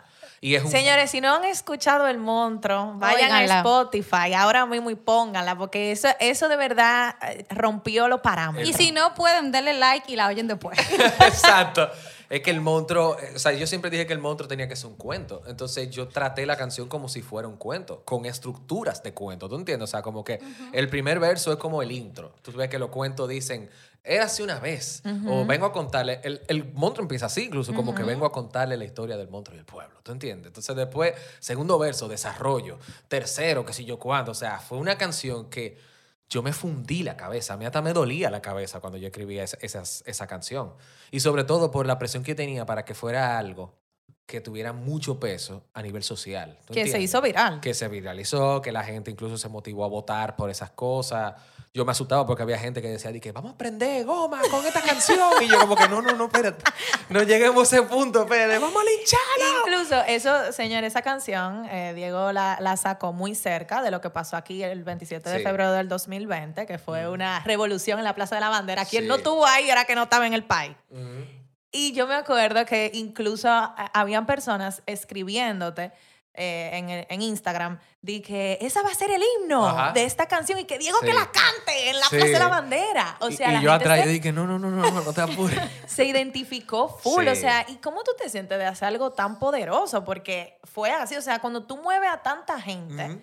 [0.44, 4.90] Y es un, Señores, si no han escuchado El Monstruo, vayan a Spotify ahora mismo
[4.90, 8.70] y pónganla, porque eso, eso de verdad eh, rompió los parámetros.
[8.70, 10.78] Y si no pueden, darle like y la oyen después.
[11.22, 11.90] Exacto.
[12.30, 14.76] Es que el monstruo, eh, o sea, yo siempre dije que el monstruo tenía que
[14.76, 15.44] ser un cuento.
[15.48, 19.48] Entonces yo traté la canción como si fuera un cuento, con estructuras de cuento.
[19.48, 19.88] ¿Tú entiendes?
[19.88, 20.42] O sea, como que
[20.74, 22.36] el primer verso es como el intro.
[22.42, 23.70] Tú ves que los cuentos dicen,
[24.04, 25.02] érase una vez.
[25.28, 26.20] O vengo a contarle.
[26.24, 29.56] El, el monstruo empieza así, incluso, como que vengo a contarle la historia del monstruo
[29.56, 30.00] y el pueblo.
[30.04, 30.48] ¿Tú entiendes?
[30.48, 32.78] Entonces después, segundo verso, desarrollo.
[33.08, 34.32] Tercero, qué sé yo cuándo.
[34.32, 35.78] O sea, fue una canción que
[36.30, 39.44] yo me fundí la cabeza, a mí hasta me dolía la cabeza cuando yo escribía
[39.44, 40.74] esa, esas- esa canción.
[41.12, 43.74] Y sobre todo por la presión que tenía para que fuera algo
[44.26, 46.58] que tuviera mucho peso a nivel social.
[46.66, 47.60] ¿tú que se hizo viral.
[47.60, 51.34] Que se viralizó, que la gente incluso se motivó a votar por esas cosas.
[51.76, 54.80] Yo me asustaba porque había gente que decía, que vamos a prender goma con esta
[54.80, 55.18] canción.
[55.42, 56.64] Y yo como que no, no, no, espérate.
[57.10, 59.60] No lleguemos a ese punto, espérate, vamos a lincharlo.
[59.66, 64.12] Incluso eso, señor, esa canción, eh, Diego la, la sacó muy cerca de lo que
[64.12, 65.44] pasó aquí el 27 de Sí.
[65.44, 68.86] febrero del 2020, que fue una revolución en la Plaza de la Bandera.
[68.86, 69.10] Quien Sí.
[69.10, 70.76] no estuvo ahí era que no estaba en el país.
[71.72, 75.92] Y yo me acuerdo que incluso a- habían personas escribiéndote
[76.36, 79.92] eh, en, en Instagram, di que esa va a ser el himno Ajá.
[79.94, 81.06] de esta canción y que Diego Sí.
[81.08, 82.16] que la cante en la Sí.
[82.16, 83.18] Plaza de la Bandera.
[83.22, 85.14] O sea, y, la yo gente atrás se- yo dije, no, no, no, no, no
[85.14, 85.60] te apures.
[85.86, 87.24] se identificó full.
[87.26, 87.30] Sí.
[87.30, 90.04] O sea, ¿y cómo tú te sientes de hacer algo tan poderoso?
[90.04, 91.16] Porque fue así.
[91.16, 93.22] O sea, cuando tú mueves a tanta gente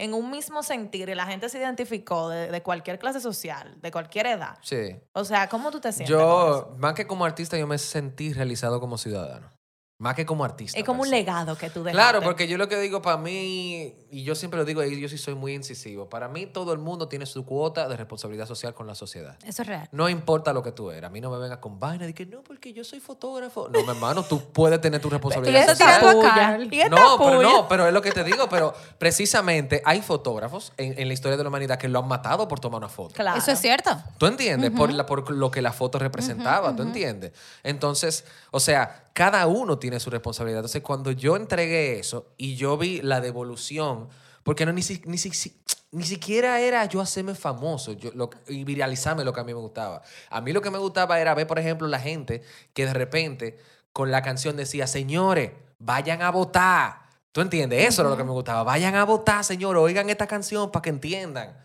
[0.00, 3.90] en un mismo sentir y la gente se identificó de, de cualquier clase social, de
[3.90, 4.56] cualquier edad.
[4.62, 4.96] Sí.
[5.12, 6.08] O sea, ¿cómo tú te sientes?
[6.10, 9.52] Yo, más que como artista, yo me sentí realizado como ciudadano.
[10.00, 10.78] Más que como artista.
[10.78, 11.16] Es como un se.
[11.16, 11.92] legado que tú dejaste.
[11.92, 15.08] Claro, porque yo lo que digo para mí, y yo siempre lo digo, y yo
[15.08, 18.74] sí soy muy incisivo, para mí todo el mundo tiene su cuota de responsabilidad social
[18.74, 19.36] con la sociedad.
[19.44, 19.88] Eso es real.
[19.90, 21.02] No importa lo que tú eres.
[21.02, 23.68] A mí no me vengas con vaina de que no, porque yo soy fotógrafo.
[23.70, 26.08] No, mi hermano, tú puedes tener tu Y responsabilidad tirando social.
[26.08, 26.34] a puya.
[26.34, 26.74] Carl.
[26.74, 30.96] Y No, pero no, pero es lo que te digo, pero precisamente hay fotógrafos en,
[30.96, 33.14] en la historia de la humanidad que lo han matado por tomar una foto.
[33.14, 33.36] Claro.
[33.36, 33.90] Eso es cierto.
[34.16, 34.70] ¿Tú entiendes?
[34.70, 37.32] por, la, por lo que la foto representaba, ¿tú entiendes?
[37.64, 40.60] Entonces, o sea, cada uno tiene su responsabilidad.
[40.60, 44.08] Entonces, cuando yo entregué eso y yo vi la devolución,
[44.44, 48.62] porque no ni, si- ni, si- ni siquiera era yo hacerme famoso yo, lo- y
[48.62, 50.02] viralizarme lo que a mí me gustaba.
[50.30, 53.58] A mí lo que me gustaba era ver, por ejemplo, la gente que de repente
[53.92, 55.50] con la canción decía, señores,
[55.80, 57.08] vayan a votar.
[57.32, 57.88] ¿Tú entiendes?
[57.88, 58.62] Eso era lo que me gustaba.
[58.62, 61.56] Vayan a votar, señores, oigan esta canción para que entiendan.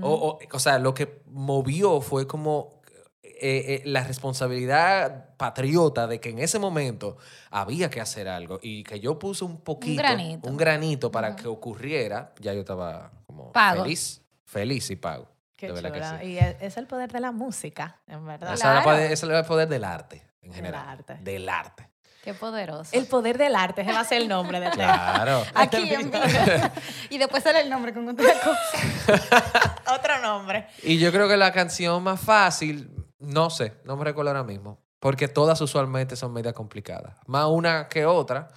[0.00, 2.80] o, o, o sea, lo que movió fue como
[3.42, 7.16] eh, eh, la responsabilidad patriota de que en ese momento
[7.50, 10.48] había que hacer algo y que yo puse un poquito, granito.
[10.48, 13.82] un granito para que ocurriera, ya yo estaba como Pago.
[13.82, 15.28] feliz, feliz y pago.
[15.56, 16.18] Qué de verdad chula.
[16.20, 16.32] que sí.
[16.32, 18.54] Y es, es el poder de la música, en verdad.
[18.54, 18.98] Ese es el Claro.
[18.98, 20.88] es el poder del arte, en Del general.
[20.88, 21.14] arte.
[21.20, 21.88] Del arte.
[22.24, 22.90] Qué poderoso.
[22.96, 25.42] El poder del arte, ese va a ser el nombre de Claro.
[25.54, 26.22] Aquí en vivo.
[27.10, 29.72] y después sale el nombre con otra cosa.
[29.98, 30.66] Otro nombre.
[30.84, 32.88] Y yo creo que la canción más fácil,
[33.22, 37.16] no sé, no me recuerdo ahora mismo, porque todas usualmente son medias complicadas.
[37.26, 38.48] Más una que otra,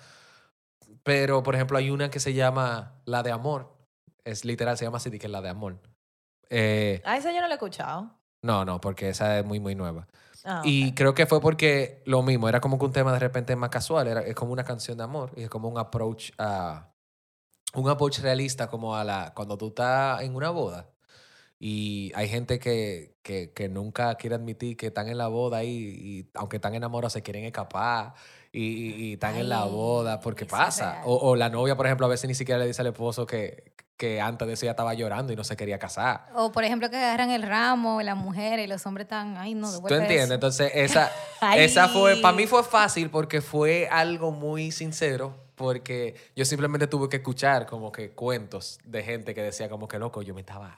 [1.03, 3.75] pero por ejemplo hay una que se llama La de Amor.
[4.23, 5.79] Es literal, se llama así, que es La de Amor.
[6.49, 8.11] Eh, A ese yo no lo he escuchado.
[8.41, 10.07] No, no, porque esa es muy, muy nueva.
[10.43, 13.55] Ah, Y creo que fue porque lo mismo, era como que un tema de repente
[13.55, 16.91] más casual, era, es como una canción de amor y es como un approach a
[17.73, 20.94] un approach realista como a la cuando tú estás en una boda
[21.59, 25.69] y hay gente que, que, que nunca quiere admitir que están en la boda y,
[25.69, 28.13] y aunque están enamorados se quieren escapar
[28.51, 31.01] y, y- y están en la boda porque pasa.
[31.05, 33.73] O, o la novia, por ejemplo, a veces ni siquiera le dice al esposo que,
[33.97, 36.27] que antes de eso ya estaba llorando y no se quería casar.
[36.35, 39.71] O por ejemplo que agarran el ramo, las mujeres y los hombres están, ay no,
[39.81, 40.25] ¿Tú entiendes?
[40.25, 40.33] eso".
[40.33, 41.09] Entonces, esa,
[41.55, 47.07] esa fue, para mí fue fácil porque fue algo muy sincero, porque yo simplemente tuve
[47.07, 50.77] que escuchar como que cuentos de gente que decía como que loco, yo me estaba...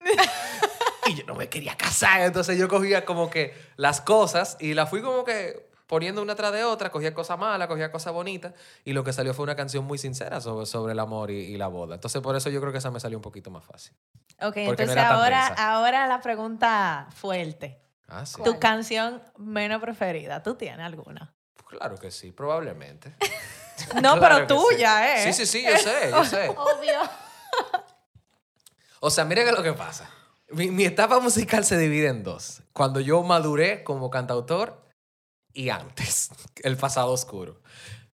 [1.06, 4.90] y yo no me quería casar, entonces yo cogía como que las cosas y las
[4.90, 8.52] fui como que poniendo una tras de otra, cogía cosas malas, cogía cosas bonitas,
[8.84, 11.56] y lo que salió fue una canción muy sincera sobre, sobre el amor y, y
[11.56, 11.94] la boda.
[11.94, 13.96] Entonces, por eso yo creo que esa me salió un poquito más fácil.
[14.42, 17.80] Ok, entonces ahora, ahora la pregunta fuerte.
[18.08, 18.42] Ah, sí.
[18.42, 21.34] Tu canción menos preferida, ¿tú tienes alguna?
[21.68, 23.14] Claro que sí, probablemente.
[24.00, 24.76] No, Claro pero que sí.
[24.76, 25.22] tuya, ¿eh?
[25.24, 26.48] Sí, sí, sí, yo sé, yo sé.
[26.56, 26.98] Obvio.
[29.00, 30.10] O sea, mira que lo que pasa.
[30.50, 32.62] Mi, mi etapa musical se divide en dos.
[32.72, 34.86] Cuando yo maduré como cantautor
[35.52, 36.30] y antes,
[36.62, 37.60] el pasado oscuro.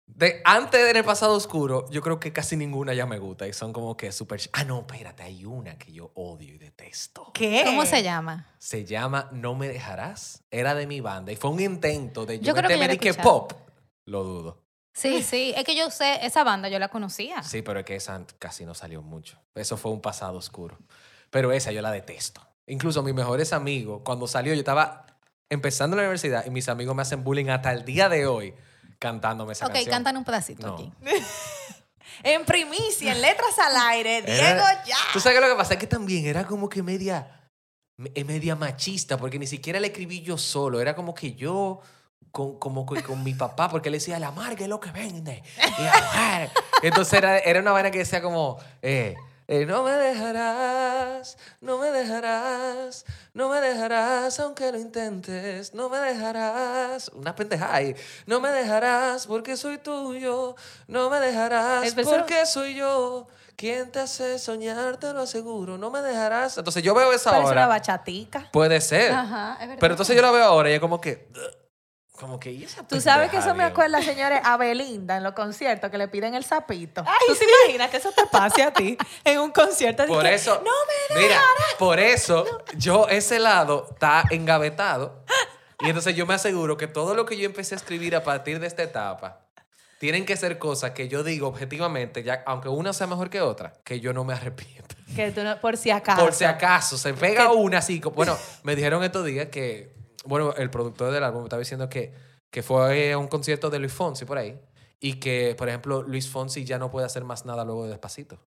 [0.05, 3.71] De, antes del pasado oscuro, yo creo que casi ninguna ya me gusta y son
[3.71, 4.41] como que súper...
[4.51, 7.31] Ah, no, espérate, hay una que yo odio y detesto.
[7.33, 7.63] ¿Qué?
[7.65, 8.47] ¿Cómo se llama?
[8.57, 10.43] Se llama No me dejarás.
[10.51, 13.53] Era de mi banda y fue un intento de yo, Yo creo que que pop.
[14.05, 14.68] Lo dudo.
[14.93, 17.41] Sí, sí, es que yo sé, esa banda yo la conocía.
[17.43, 19.39] Sí, pero es que esa casi no salió mucho.
[19.55, 20.77] Eso fue un pasado oscuro.
[21.29, 22.41] Pero esa yo la detesto.
[22.67, 25.05] Incluso mis mejores amigos, cuando salió, yo estaba
[25.49, 28.53] empezando la universidad y mis amigos me hacen bullying hasta el día de hoy
[28.99, 29.91] cantándome esa ok, canción.
[29.91, 30.73] cantan un pedacito No.
[30.73, 30.91] aquí.
[32.23, 34.97] En primicia, en letras al aire, Era- Diego ya.
[35.13, 35.75] ¿Tú sabes lo que pasa?
[35.75, 37.49] Es que también era como que media,
[37.97, 40.81] me- media machista, porque ni siquiera le escribí yo solo.
[40.81, 41.79] Era como que yo,
[42.31, 45.43] con, como que con mi papá, porque él decía, la marca es lo que vende.
[45.77, 46.49] Y la.
[46.83, 49.15] Entonces era, era una vaina que decía como, eh,
[49.47, 55.97] eh, no me dejarás, no me dejarás, no me dejarás aunque lo intentes, no me
[55.99, 57.09] dejarás.
[57.15, 57.95] Una pendejada ahí.
[58.27, 60.55] No me dejarás porque soy tuyo,
[60.87, 63.27] no me dejarás Empezó- porque soy yo.
[63.55, 64.95] ¿Quién te hace soñar?
[64.97, 65.77] Te lo aseguro.
[65.77, 66.57] No me dejarás.
[66.57, 67.67] Entonces yo veo esa Parece una hora.
[67.67, 68.47] bachatica.
[68.53, 69.11] Puede ser.
[69.11, 69.77] Ajá, es verdad.
[69.81, 71.27] Pero entonces yo la veo ahora y es como que.
[72.19, 72.51] Como que.
[72.51, 75.97] ¿y esa Tú sabes que eso me acuerda, señores, a Belinda en los conciertos que
[75.97, 77.03] le piden el sapito.
[77.27, 80.05] ¿Tú te imaginas que eso te pase a ti en un concierto?
[80.05, 80.61] Por Dije, eso.
[80.65, 80.71] No
[81.15, 81.39] me Mira,
[81.77, 82.45] por eso
[82.77, 85.23] yo ese lado está engavetado.
[85.81, 88.59] Y entonces yo me aseguro que todo lo que yo empecé a escribir a partir
[88.59, 89.45] de esta etapa
[89.97, 93.73] tienen que ser cosas que yo digo objetivamente, ya, aunque una sea mejor que otra,
[93.83, 94.95] que yo no me arrepiento.
[95.15, 96.21] Que tú no, por si acaso.
[96.21, 97.99] Por si acaso se pega una así.
[97.99, 99.98] Bueno, me dijeron estos días que,
[100.29, 102.13] bueno, el productor del álbum me estaba diciendo que,
[102.51, 104.57] que fue a un concierto de Luis Fonsi por ahí
[104.99, 108.39] y que, por ejemplo, Luis Fonsi ya no puede hacer más nada luego de Despacito.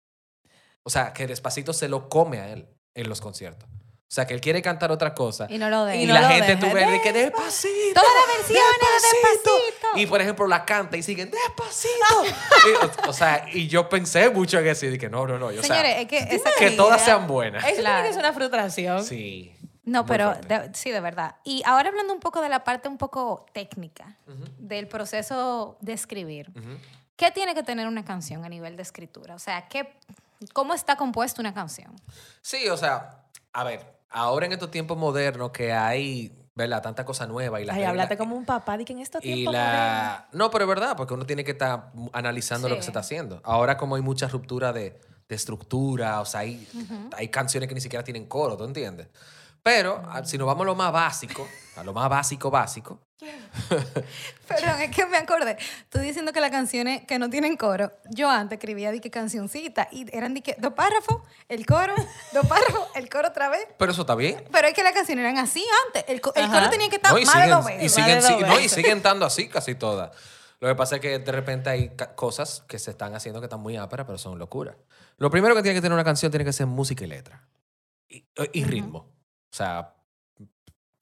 [0.83, 3.68] O sea, que Despacito se lo come a él en los conciertos.
[3.68, 5.47] O sea, que él quiere cantar otra cosa.
[5.49, 6.09] Y no lo Y, dejan.
[6.09, 6.61] no la gente deja.
[6.68, 7.95] tú ves de que Despacito.
[8.01, 9.99] Todas las versiones de Despacito.
[9.99, 11.92] Y, por ejemplo, la canta y siguen Despacito.
[12.68, 15.47] Y, o, o sea, y yo pensé mucho en eso y dije, no, no, no.
[15.47, 16.77] o sea, Señores, es que esa que imaginas?
[16.77, 17.64] todas sean buenas.
[17.64, 18.09] Eso Claro.
[18.09, 19.03] ser una frustración.
[19.05, 19.53] Sí.
[19.85, 21.37] No, Muy pero de- sí, de verdad.
[21.45, 24.16] Y ahora hablando un poco de la parte un poco técnica
[24.59, 26.53] del proceso de escribir.
[27.16, 29.35] ¿Qué tiene que tener una canción a nivel de escritura?
[29.35, 29.92] O sea, ¿qué,
[30.53, 31.95] ¿cómo está compuesta una canción?
[32.40, 36.83] Sí, o sea, a ver, ahora en estos tiempos modernos que hay, ¿verdad?
[36.83, 39.35] Tanta cosa nueva y la Ay, háblate como un papá, di que en estos y
[39.35, 42.90] tiempos la no, pero es verdad, porque uno tiene que estar analizando lo que se
[42.90, 43.40] está haciendo.
[43.45, 46.66] Ahora como hay mucha ruptura de, de estructura, o sea, hay,
[47.16, 49.09] hay canciones que ni siquiera tienen coro, ¿tú entiendes?
[49.62, 51.46] Pero a- si nos vamos a lo más básico,
[51.77, 53.01] a lo más básico, básico,
[54.48, 55.57] Perdón, es que me acordé.
[55.88, 59.88] Tú diciendo que las canciones que no tienen coro, yo antes escribía de que cancioncita
[59.92, 61.94] y eran de que dos párrafos, el coro,
[62.33, 63.66] dos párrafos, el coro otra vez.
[63.79, 64.44] pero eso está bien.
[64.51, 66.05] Pero es que las canciones eran así antes.
[66.09, 66.59] El, co- el Ajá.
[66.59, 68.96] coro tenía que estar No, y más siguen, de dos y siguen, no, y siguen
[68.98, 70.11] estando así casi todas.
[70.61, 73.61] Lo que pasa es que de repente hay cosas que se están haciendo que están
[73.61, 74.77] muy áperas, pero son locuras.
[75.16, 77.46] Lo primero que tiene que tener una canción tiene que ser música y letra.
[78.09, 79.12] Y, y ritmo.
[79.53, 79.95] O sea,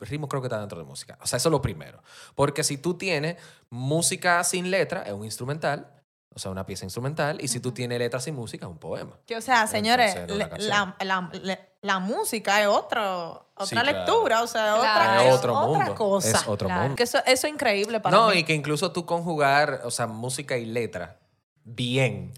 [0.01, 1.19] ritmo creo que está dentro de música.
[1.23, 2.03] O sea, eso es lo primero.
[2.35, 3.37] Porque si tú tienes
[3.69, 5.93] música sin letra, es un instrumental.
[6.35, 7.39] O sea, una pieza instrumental.
[7.43, 9.19] Y si tú tienes letra sin música, es un poema.
[9.27, 13.91] Que, o sea, señores, Entonces, no, la, la- la música es otro, otra Sí, claro.
[13.99, 15.21] lectura, o sea, otra, Claro.
[15.23, 15.95] Es es otro otra mundo.
[15.95, 16.29] cosa.
[16.29, 16.81] Es otro Claro.
[16.83, 16.97] mundo.
[16.97, 18.39] Que eso, eso es increíble para No, mí.
[18.39, 21.19] y que incluso tú conjugar, o sea, música y letra
[21.65, 22.33] bien.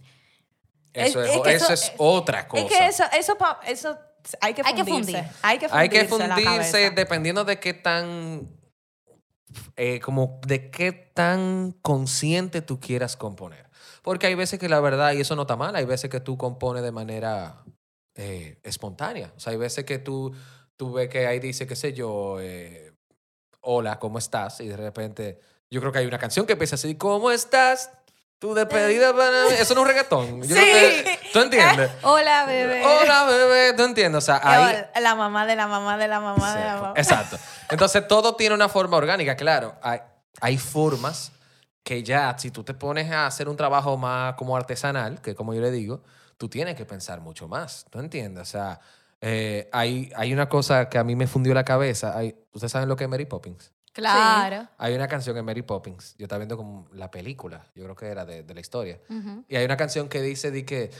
[0.94, 2.62] Eso Es- es, es que eso eso- es otra cosa.
[2.64, 3.98] Es que eso, eso, pa- eso
[4.40, 5.12] hay que Hay que fundirse.
[5.22, 5.32] fundir.
[5.42, 5.78] Hay que fundirse.
[5.78, 6.90] Hay que la fundirse cabeza.
[6.94, 8.48] dependiendo de qué tan.
[9.76, 13.68] eh, como de qué tan consciente tú quieras componer.
[14.02, 16.36] Porque hay veces que la verdad, y eso no está mal, hay veces que tú
[16.38, 17.62] compones de manera
[18.14, 19.32] eh, espontánea.
[19.36, 20.32] O sea, hay veces que tú,
[20.76, 22.92] tú ves que ahí dice, qué sé yo, eh,
[23.60, 24.60] hola, ¿cómo estás?
[24.60, 25.38] Y de repente,
[25.70, 27.90] yo creo que hay una canción que empieza así, ¿cómo estás?
[28.38, 29.54] Tu despedida para mí.
[29.58, 30.42] Eso no es un reggaetón.
[30.42, 30.70] Yo no Sí.
[30.72, 31.90] te- ¿Tú entiendes?
[32.02, 32.84] Hola, bebé.
[32.84, 33.72] Hola, bebé.
[33.74, 34.18] ¿Tú entiendes?
[34.18, 36.94] O sea, ahí, La mamá de la mamá de la mamá de la mamá.
[36.96, 37.38] Exacto.
[37.70, 39.74] Entonces todo tiene una forma orgánica, claro.
[39.82, 40.00] Hay,
[40.40, 41.32] hay formas
[41.82, 45.54] que ya, si tú te pones a hacer un trabajo más como artesanal, que como
[45.54, 46.02] yo le digo,
[46.36, 47.86] tú tienes que pensar mucho más.
[47.90, 48.42] ¿Tú entiendes?
[48.42, 48.80] O sea,
[49.20, 52.16] eh, hay, hay una cosa que a mí me fundió la cabeza.
[52.16, 53.72] Hay, ¿Ustedes saben lo que es Mary Poppins?
[53.92, 54.68] Claro.
[54.78, 56.14] Hay una canción en Mary Poppins.
[56.18, 59.00] Yo estaba viendo como la película, yo creo que era de, de la historia.
[59.08, 59.44] Ujú.
[59.48, 60.90] Y hay una canción que dice de que.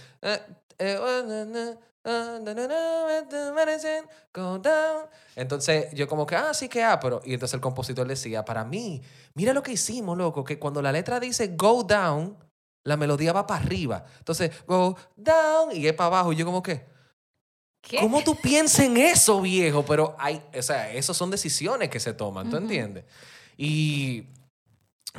[5.37, 7.23] Entonces yo como que, ah, sí que ah, pero...
[7.25, 9.03] Y entonces el compositor decía, para mí,
[9.35, 12.37] mira lo que hicimos, loco, que cuando la letra dice go down,
[12.85, 14.05] la melodía va para arriba.
[14.19, 16.33] Entonces, go down y es para abajo.
[16.33, 16.85] Y yo como que,
[17.83, 17.99] ¿Qué?
[17.99, 19.85] ¿cómo tú piensas en eso, viejo?
[19.85, 22.65] Pero hay, o sea, eso son decisiones que se toman, ¿tú Ujú.
[22.65, 23.05] entiendes?
[23.57, 24.27] Y...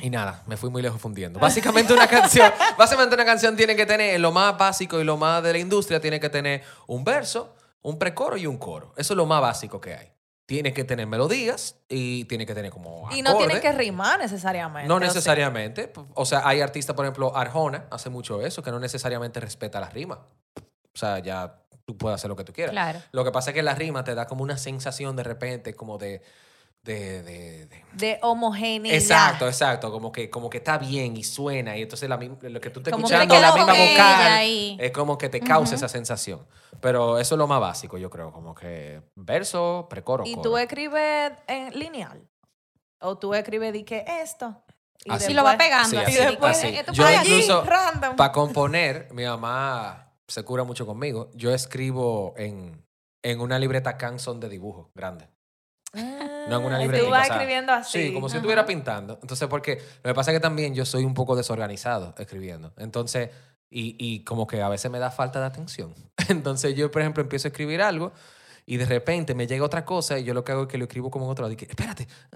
[0.00, 1.38] Y nada, me fui muy lejos fundiendo.
[1.38, 5.40] Básicamente una canción, básicamente una canción tiene que tener lo más básico y lo más
[5.44, 8.92] de la industria tiene que tener un verso, un precoro y un coro.
[8.96, 10.10] Eso es lo más básico que hay.
[10.46, 14.88] Tiene que tener melodías y tiene que tener como Y no tiene que rimar necesariamente.
[14.88, 15.92] No necesariamente.
[16.14, 19.92] O sea, hay artistas, por ejemplo, Arjona hace mucho eso, que no necesariamente respeta las
[19.94, 20.18] rimas.
[20.58, 22.72] O sea, ya tú puedes hacer lo que tú quieras.
[22.72, 23.00] Claro.
[23.12, 25.98] Lo que pasa es que la rima te da como una sensación de repente como
[25.98, 26.22] de...
[26.82, 28.96] de, de- de- De homogeneidad.
[28.96, 29.90] Exacto, exacto.
[29.90, 31.76] Como que, como que está bien y suena.
[31.76, 35.28] Y entonces la, lo que tú estás Como escuchando, la misma vocal, es como que
[35.28, 36.46] te causa esa sensación.
[36.80, 38.32] Pero eso es lo más básico, yo creo.
[38.32, 40.42] Como que verso, precoro, ¿Y coro.
[40.50, 42.26] tú escribes en lineal?
[43.00, 44.62] ¿O tú escribes di que esto?
[45.08, 45.32] Así.
[45.32, 46.12] Y lo va pegando Sí, así.
[46.12, 46.68] Y después, así.
[46.68, 48.16] esto Yo para allí, incluso, random.
[48.16, 51.30] para componer, mi mamá se cura mucho conmigo.
[51.34, 52.84] Yo escribo en,
[53.22, 55.28] en una libreta Canson de dibujo grande.
[55.94, 57.06] No en una Ah, libretica.
[57.06, 58.06] Tú vas o sea, escribiendo así.
[58.08, 58.38] Sí, como si Ajá.
[58.38, 59.18] estuviera pintando.
[59.22, 62.72] Entonces, porque lo que pasa es que también yo soy un poco desorganizado escribiendo.
[62.78, 63.30] Entonces,
[63.70, 65.94] y, y como que a veces me da falta de atención.
[66.28, 68.12] Entonces, yo, por ejemplo, empiezo a escribir algo
[68.66, 70.84] y de repente me llega otra cosa y yo lo que hago es que lo
[70.84, 71.52] escribo como en otro lado.
[71.52, 72.08] Y que, espérate.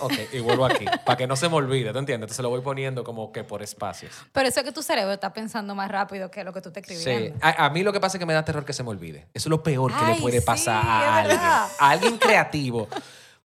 [0.00, 2.24] Ok, y vuelvo aquí, para que no se me olvide, ¿te entiendes?
[2.26, 4.12] Entonces lo voy poniendo como que por espacios.
[4.32, 6.80] Pero eso es que tu cerebro está pensando más rápido que lo que tú Sí.
[6.80, 7.38] escribiendo.
[7.40, 9.28] A, a mí lo que pasa es que me da terror que se me olvide.
[9.32, 11.38] Eso es lo peor que Ay, le puede sí, pasar a alguien.
[11.40, 12.88] A alguien creativo.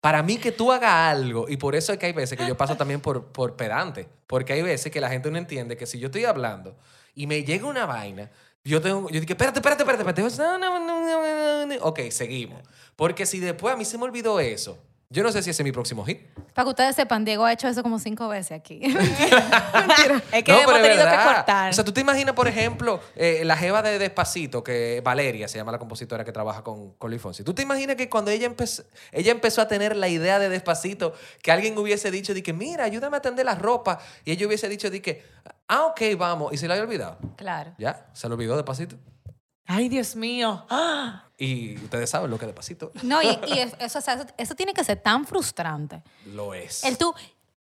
[0.01, 2.55] Para mí que tú hagas algo, y por eso es que hay veces que yo
[2.57, 5.99] paso también por, por pedante, porque hay veces que la gente no entiende que si
[5.99, 6.75] yo estoy hablando
[7.13, 8.31] y me llega una vaina,
[8.63, 11.79] yo tengo, yo digo, espérate, espérate, espérate, espérate.
[11.81, 12.61] Ok, seguimos.
[12.95, 14.77] Porque si después a mí se me olvidó eso,
[15.11, 16.19] yo no sé si ese es mi próximo hit.
[16.53, 18.79] Para que ustedes sepan, Diego ha hecho eso como cinco veces aquí.
[20.31, 21.71] es que No, hemos tenido que cortar.
[21.71, 25.57] O sea, tú te imaginas, por ejemplo, eh, la jeva de Despacito, que Valeria se
[25.57, 27.43] llama la compositora que trabaja con, con Luis Fonsi.
[27.43, 31.13] ¿Tú te imaginas que cuando ella empezó, ella empezó a tener la idea de Despacito,
[31.41, 34.69] que alguien hubiese dicho, de que, mira, ayúdame a tender la ropa, y ella hubiese
[34.69, 35.23] dicho, de que,
[35.67, 37.17] ah, ok, vamos, y se la había olvidado.
[37.35, 37.73] claro.
[37.79, 38.05] ¿Ya?
[38.13, 38.95] Se lo olvidó Despacito.
[39.71, 40.65] Ay, Dios mío.
[40.69, 41.25] ¡Ah!
[41.37, 44.55] Y ustedes saben lo que Despacito No, y, y es- eso, o sea, eso, eso
[44.55, 46.01] tiene que ser tan frustrante.
[46.33, 46.83] lo es.
[46.83, 47.13] El tú,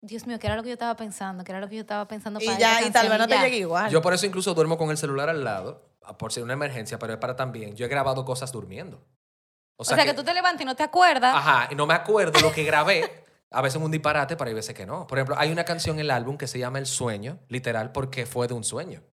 [0.02, 1.44] Dios mío, ¿qué era lo que yo estaba pensando?
[1.44, 3.28] ¿Qué era lo que yo estaba pensando Y para ya, esta y tal vez no
[3.28, 3.44] te ya.
[3.44, 3.92] llegue igual.
[3.92, 5.84] Yo por eso incluso duermo con el celular al lado,
[6.18, 7.76] por si una emergencia, pero es para también.
[7.76, 9.04] Yo he grabado cosas durmiendo.
[9.76, 10.88] O sea, que, tú te levantas y no te Ah.
[10.88, 11.36] acuerdas.
[11.36, 13.26] Ajá, y no me acuerdo lo que grabé.
[13.52, 15.06] A veces es un disparate, pero hay veces que no.
[15.08, 18.26] Por ejemplo, hay una canción en el álbum que se llama El Sueño, literal, porque
[18.26, 19.04] fue de un sueño.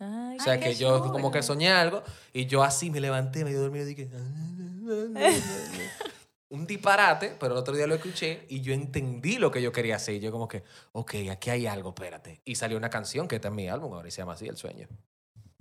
[0.00, 3.60] Ay, O sea, que yo como que soñé algo y yo así me levanté, medio
[3.60, 4.10] dormido y dije...
[6.50, 9.96] un disparate, pero el otro día lo escuché y yo entendí lo que yo quería
[9.96, 10.16] hacer.
[10.16, 12.40] Y yo como que, ok, aquí hay algo, espérate.
[12.44, 14.56] Y salió una canción que está en mi álbum ahora y se llama así, El
[14.56, 14.88] Sueño.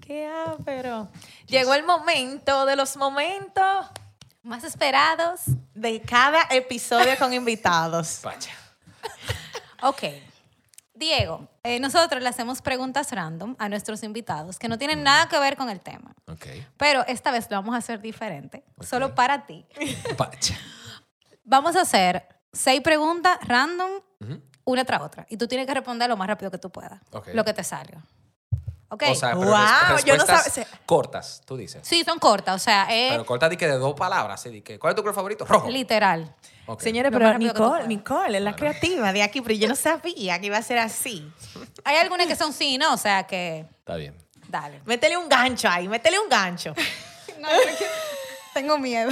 [0.01, 0.32] Qué
[0.66, 1.09] pero
[1.47, 3.86] Llegó el momento de los momentos
[4.41, 5.41] Más esperados.
[5.76, 8.20] de cada episodio con invitados.
[8.24, 8.51] Pacha.
[9.84, 10.03] Ok.
[11.00, 15.39] Diego, eh, nosotros le hacemos preguntas random a nuestros invitados que no tienen nada que
[15.39, 16.14] ver con el tema.
[16.28, 16.45] Ok.
[16.76, 19.66] Pero esta vez lo vamos a hacer diferente, solo para ti.
[20.18, 20.58] Pacha.
[21.45, 23.89] Vamos a hacer seis preguntas random,
[24.66, 25.26] una tras otra.
[25.30, 27.00] Y tú tienes que responder lo más rápido que tú puedas.
[27.34, 28.04] Lo que te salga.
[28.89, 29.04] ¿Ok?
[29.10, 30.26] O sea, pero Wow, yo no
[30.86, 31.82] cortas, tú dices.
[31.88, 32.56] sí, son cortas.
[32.56, 34.43] O sea, es Pero cortas de que de dos palabras,
[34.80, 35.45] ¿cuál es tu color favorito?
[35.45, 35.70] Rojo.
[35.70, 36.36] literal.
[36.78, 37.88] Señores, pero que tú Nicole.
[37.88, 41.28] Nicole es la creativa de aquí, pero yo no sabía que iba a ser así.
[41.84, 42.93] Hay algunas que son sí, ¿no?
[42.93, 44.15] O sea que, Está bien.
[44.47, 44.82] dale.
[44.86, 46.74] Métele un gancho ahí, métele un gancho.
[47.39, 47.47] No,
[48.53, 49.11] tengo miedo.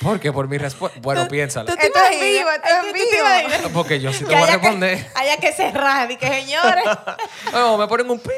[0.00, 0.32] ¿Por qué?
[0.32, 1.00] Por mi respuesta.
[1.02, 1.66] Bueno, piénsalo.
[1.66, 3.70] ¿Tú te Esto es vivo, esto es que tú vivo.
[3.74, 5.06] Porque yo sí te que voy a que- responder.
[5.16, 6.84] Haya que cerrar, y que señores.
[7.52, 8.30] No, me ponen un pi.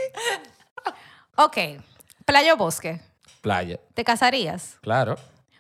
[1.37, 1.57] Ok.
[2.25, 3.01] Playa o bosque.
[3.43, 3.79] Playa.
[3.95, 4.79] ¿Te casarías?
[4.81, 5.17] Claro.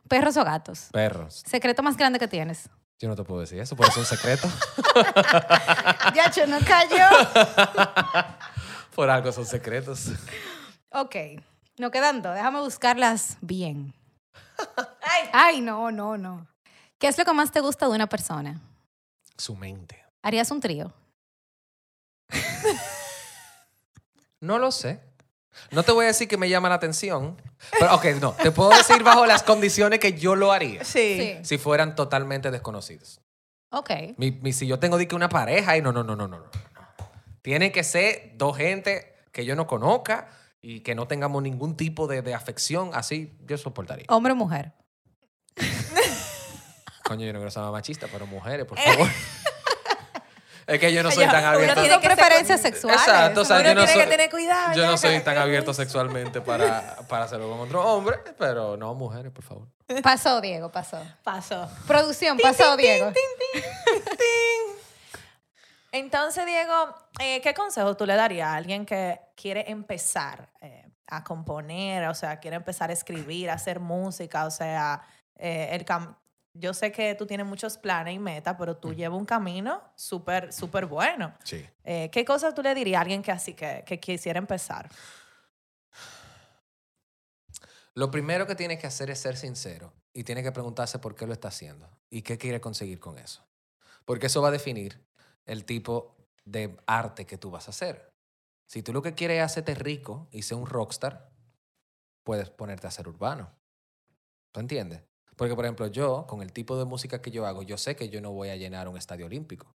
[0.08, 0.88] ¿Perros o gatos?
[0.92, 1.42] Perros.
[1.46, 2.68] ¿Secreto más grande que tienes?
[2.98, 4.48] Yo no te puedo decir eso, por eso es un secreto.
[6.14, 7.08] Ya, yo no cayó.
[8.94, 10.10] por algo son secretos.
[10.90, 11.16] Ok.
[11.78, 12.34] No quedan dos.
[12.34, 13.92] Déjame buscarlas bien.
[15.02, 16.46] Ay, Ay, no, no, no.
[16.98, 18.60] ¿Qué es lo que más te gusta de una persona?
[19.36, 20.04] Su mente.
[20.22, 20.92] ¿Harías un trío?
[24.40, 25.00] No lo sé.
[25.70, 27.40] No te voy a decir que me llama la atención.
[27.78, 28.32] Pero, ok, no.
[28.32, 30.84] Te puedo decir bajo las condiciones que yo lo haría.
[30.84, 31.38] sí.
[31.42, 33.20] Si fueran totalmente desconocidos.
[33.70, 33.90] Ok.
[34.16, 36.50] Mi, mi- si yo tengo que una pareja y no, no, no, no, no, no.
[37.42, 40.28] Tiene que ser dos gente que yo no conozca
[40.62, 42.90] y que no tengamos ningún tipo de, de afección.
[42.94, 44.06] Así yo soportaría.
[44.08, 44.72] ¿Hombre o mujer?
[47.04, 49.08] Coño, yo no quiero ser machista, pero mujeres, por favor.
[50.66, 51.80] Es que yo no soy tan uno abierto.
[51.80, 53.00] tiene que ser- preferencias sexuales.
[53.00, 54.74] Exacto, o sea, Uno yo no tiene soy, que tener cuidado.
[54.74, 58.94] yo ya, no soy tan abierto sexualmente para, para hacerlo con otro hombre, pero no
[58.94, 59.68] mujeres, por favor.
[60.02, 60.98] Pasó, Diego, pasó.
[61.22, 61.68] Pasó.
[61.86, 63.12] Producción, pasó, Diego.
[65.92, 71.22] Entonces, Diego, eh, ¿qué consejo tú le darías a alguien que quiere empezar eh, a
[71.22, 75.02] componer, o sea, quiere empezar a escribir, a hacer música, o sea,
[75.36, 76.16] eh, el cam-
[76.54, 80.52] yo sé que tú tienes muchos planes y metas, pero tú llevas un camino súper,
[80.52, 81.34] súper bueno.
[81.42, 81.66] Sí.
[81.82, 84.88] Eh, ¿Qué cosas tú le dirías a alguien que así que, que quisiera empezar?
[87.94, 91.26] Lo primero que tiene que hacer es ser sincero y tiene que preguntarse por qué
[91.26, 93.44] lo está haciendo y qué quiere conseguir con eso.
[94.04, 95.04] Porque eso va a definir
[95.46, 98.12] el tipo de arte que tú vas a hacer.
[98.66, 101.30] Si tú lo que quieres es hacerte rico y ser un rockstar,
[102.22, 103.52] puedes ponerte a ser urbano.
[104.52, 105.02] ¿Tú entiendes?
[105.36, 108.08] Porque, por ejemplo, yo, con el tipo de música que yo hago, yo sé que
[108.08, 109.74] yo no voy a llenar un estadio olímpico.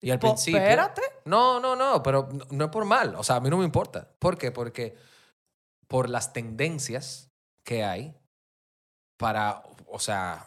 [0.00, 0.60] Y al Po- principio...
[0.60, 1.02] Espérate.
[1.24, 3.14] No, no, no, pero no, no es por mal.
[3.16, 4.08] O sea, a mí no me importa.
[4.18, 4.50] ¿Por qué?
[4.52, 4.96] Porque
[5.88, 7.28] por las tendencias
[7.64, 8.14] que hay
[9.16, 10.46] para, o sea,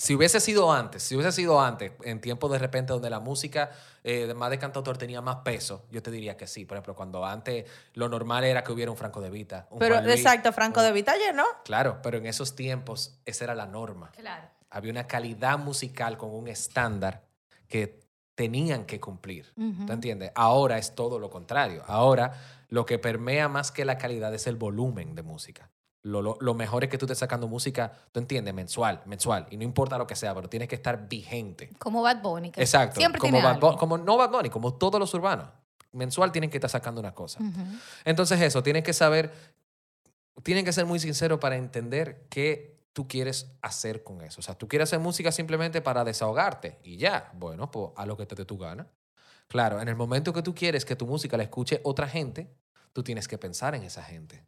[0.00, 3.70] si hubiese sido antes, si hubiese sido antes, en tiempos de repente donde la música
[4.02, 6.64] eh, de más de cantautor tenía más peso, yo te diría que sí.
[6.64, 9.66] Por ejemplo, cuando antes lo normal era que hubiera un Franco de Vita.
[9.70, 11.44] un Pero Juan Luis, exacto, Franco un- de Vita llenó.
[11.64, 14.48] Claro, pero en esos tiempos esa era la norma Claro.
[14.70, 17.24] había una calidad musical con un estándar
[17.68, 18.00] que
[18.34, 19.52] tenían que cumplir.
[19.54, 20.32] ¿Tú entiendes?
[20.34, 21.82] Ahora es todo lo contrario.
[21.86, 22.32] Ahora
[22.70, 25.68] lo que permea más que la calidad es el volumen de música.
[26.02, 29.46] Lo, lo- lo mejor es que tú estés sacando música, tú entiendes, mensual, mensual.
[29.50, 31.70] Y no importa lo que sea, pero tienes que estar vigente.
[31.78, 32.50] Como Bad Bunny.
[32.50, 32.98] que Exacto.
[33.00, 33.76] Siempre como, tiene Bad algo.
[33.76, 35.48] Como no Bad Bunny, como todos los urbanos.
[35.92, 37.40] Mensual tienen que estar sacando una cosa.
[38.04, 39.32] Entonces eso, tienen que saber,
[40.42, 44.40] tienen que ser muy sinceros para entender qué tú quieres hacer con eso.
[44.40, 48.16] O sea, tú quieres hacer música simplemente para desahogarte y ya, bueno, pues a lo
[48.16, 48.86] que te dé tu gana.
[49.48, 52.50] Claro, en el momento que tú quieres que tu música la escuche otra gente,
[52.92, 54.44] tú tienes que pensar en esa gente.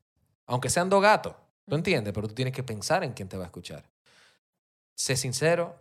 [0.52, 1.34] Aunque sean dos gatos,
[1.66, 2.12] ¿tú entiendes?
[2.12, 3.88] Pero tú tienes que pensar en quién te va a escuchar.
[4.94, 5.78] Sé sincero,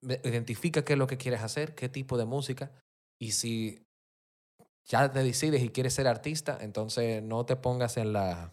[0.00, 2.70] identifica qué es lo que quieres hacer, qué tipo de música,
[3.20, 3.84] y si
[4.86, 8.52] ya te decides y quieres ser artista, entonces no te pongas en la...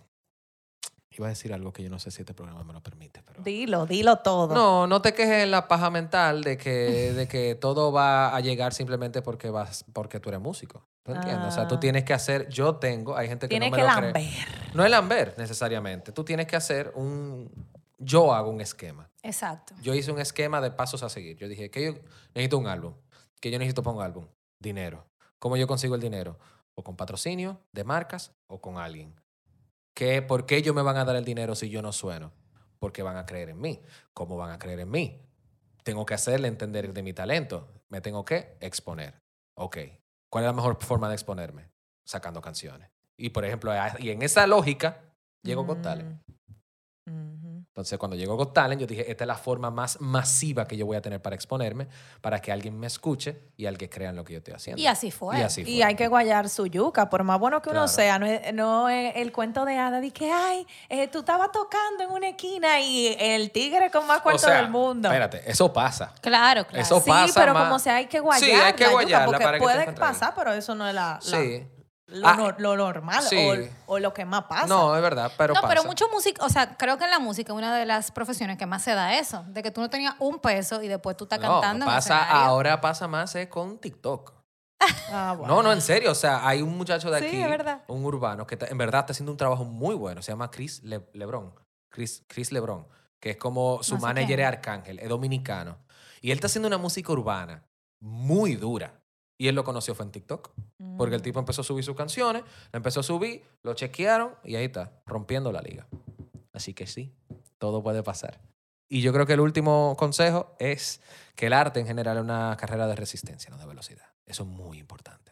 [1.16, 3.42] Iba a decir algo que yo no sé si este programa me lo permite, pero...
[3.44, 4.54] Dilo, dilo todo.
[4.54, 8.40] No, no te quejes en la paja mental de que, de que todo va a
[8.40, 10.88] llegar simplemente porque, vas, porque tú eres músico.
[11.04, 11.48] ¿Tú entiendes?
[11.50, 11.80] O sea, tú Ah.
[11.80, 12.48] tienes que hacer...
[12.50, 14.06] Yo tengo, hay gente que Tienes no que me lo cree.
[14.12, 14.48] lamber.
[14.74, 16.12] No es lamber necesariamente.
[16.12, 17.52] Tú tienes que hacer un...
[18.00, 19.10] Yo hago un esquema.
[19.22, 19.76] Exacto.
[19.82, 21.38] Yo hice un esquema de pasos a seguir.
[21.38, 21.94] Yo dije que yo
[22.34, 22.94] necesito un álbum.
[23.40, 24.26] Que yo necesito para un álbum.
[24.60, 25.06] Dinero.
[25.40, 26.40] ¿Cómo yo consigo el dinero?
[26.76, 29.14] O con patrocinio de marcas o con alguien.
[29.94, 32.32] ¿Qué, ¿Por qué ellos me van a dar el dinero si yo no sueno?
[32.80, 33.82] Porque van a creer en mí.
[34.14, 35.22] ¿Cómo van a creer en mí?
[35.84, 37.70] Tengo que hacerle entender de mi talento.
[37.90, 39.22] Me tengo que exponer.
[39.56, 39.78] Ok.
[40.30, 41.70] ¿Cuál es la mejor forma de exponerme?
[42.06, 42.90] Sacando canciones.
[43.18, 46.22] Y por ejemplo, y en esa lógica, llego con talent.
[47.06, 47.43] Mm.
[47.74, 50.86] Entonces, cuando llegó Got Talent, yo dije, esta es la forma más masiva que yo
[50.86, 51.88] voy a tener para exponerme,
[52.22, 54.80] para que alguien me escuche y alguien crea en lo que yo estoy haciendo.
[54.80, 55.40] Y así fue.
[55.40, 55.84] Y así Y fue.
[55.84, 59.16] hay que guayar su yuca, por más bueno que uno sea, no es, no es
[59.16, 63.16] el cuento de hada de que, ay, eh, tú estabas tocando en una esquina y
[63.20, 65.08] el tigre con más O cuarto sea, del mundo.
[65.08, 66.14] Espérate, eso pasa.
[66.22, 66.80] Claro, claro.
[66.80, 69.02] Eso sí, pasa pero más- como sea, hay que guayar Sí, hay que la yuca,
[69.02, 71.66] guayarla porque para que puede pasar, pero eso no es la, la- Sí.
[72.14, 73.38] Lo, Ah, no- lo normal sí.
[73.86, 74.68] o, o lo que más pasa.
[74.68, 75.68] No, es verdad, pero no, pasa.
[75.74, 78.58] pero mucho música, o sea, creo que en la música es una de las profesiones
[78.58, 81.26] que más se da eso, de que tú no tenías un peso y después tú
[81.26, 81.86] estás No, cantando.
[81.86, 84.34] pasa, ahora pasa más eh, con TikTok.
[85.12, 85.56] Ah, bueno.
[85.56, 86.12] No, no, en serio.
[86.12, 89.32] O sea, hay un muchacho de Sí, aquí, un urbano, que en verdad está haciendo
[89.32, 90.22] un trabajo muy bueno.
[90.22, 91.54] Se llama Chris Le- Lebron.
[91.90, 92.88] Chris, Chris Lebron,
[93.20, 95.78] que es como su No sé manager es Arcángel, es dominicano.
[96.22, 97.64] Y él está haciendo una música urbana
[98.02, 99.00] muy dura.
[99.38, 100.52] Y él lo conoció fue en TikTok.
[100.98, 101.24] Porque el Mm.
[101.24, 104.92] tipo empezó a subir sus canciones, lo empezó a subir, lo chequearon y ahí está,
[105.06, 105.88] rompiendo la liga.
[106.54, 107.16] Así que sí,
[107.58, 108.40] todo puede pasar.
[108.90, 111.02] Y yo creo que el último consejo es
[111.36, 114.06] que el arte en general es una carrera de resistencia, no de velocidad.
[114.26, 115.32] Eso es muy importante.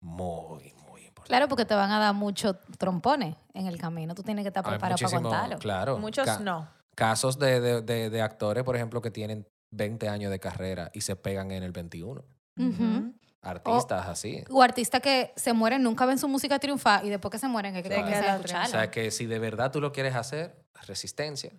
[0.00, 1.28] Muy, muy importante.
[1.28, 4.14] Claro, porque te van a dar muchos trompones en el camino.
[4.14, 5.58] Tú tienes que estar preparado para contarlo.
[5.58, 5.98] Claro.
[5.98, 6.68] Muchos ca- no.
[6.94, 11.00] Casos de, de- de- de actores, por ejemplo, que tienen 20 años de carrera y
[11.00, 12.24] se pegan en el 21.
[12.58, 13.14] Ujú.
[13.40, 14.42] Artistas así.
[14.50, 17.72] O artistas que se mueren, nunca ven su música triunfar y después que se mueren
[17.74, 21.52] que Que la O sea, que si de verdad tú lo quieres hacer, resistencia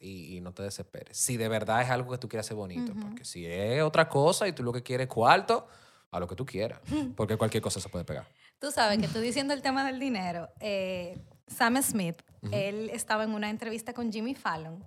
[0.00, 1.16] y, y no te desesperes.
[1.16, 3.00] Si de verdad es algo que tú quieres hacer bonito, Ujú.
[3.00, 5.66] porque si es otra cosa y tú lo que quieres es cuarto,
[6.10, 6.80] a lo que tú quieras,
[7.16, 8.26] porque cualquier cosa se puede pegar.
[8.60, 11.18] Tú sabes que tú diciendo el tema del dinero, eh,
[11.48, 12.52] Sam Smith, Ujú.
[12.54, 14.84] él estaba en una entrevista con Jimmy Fallon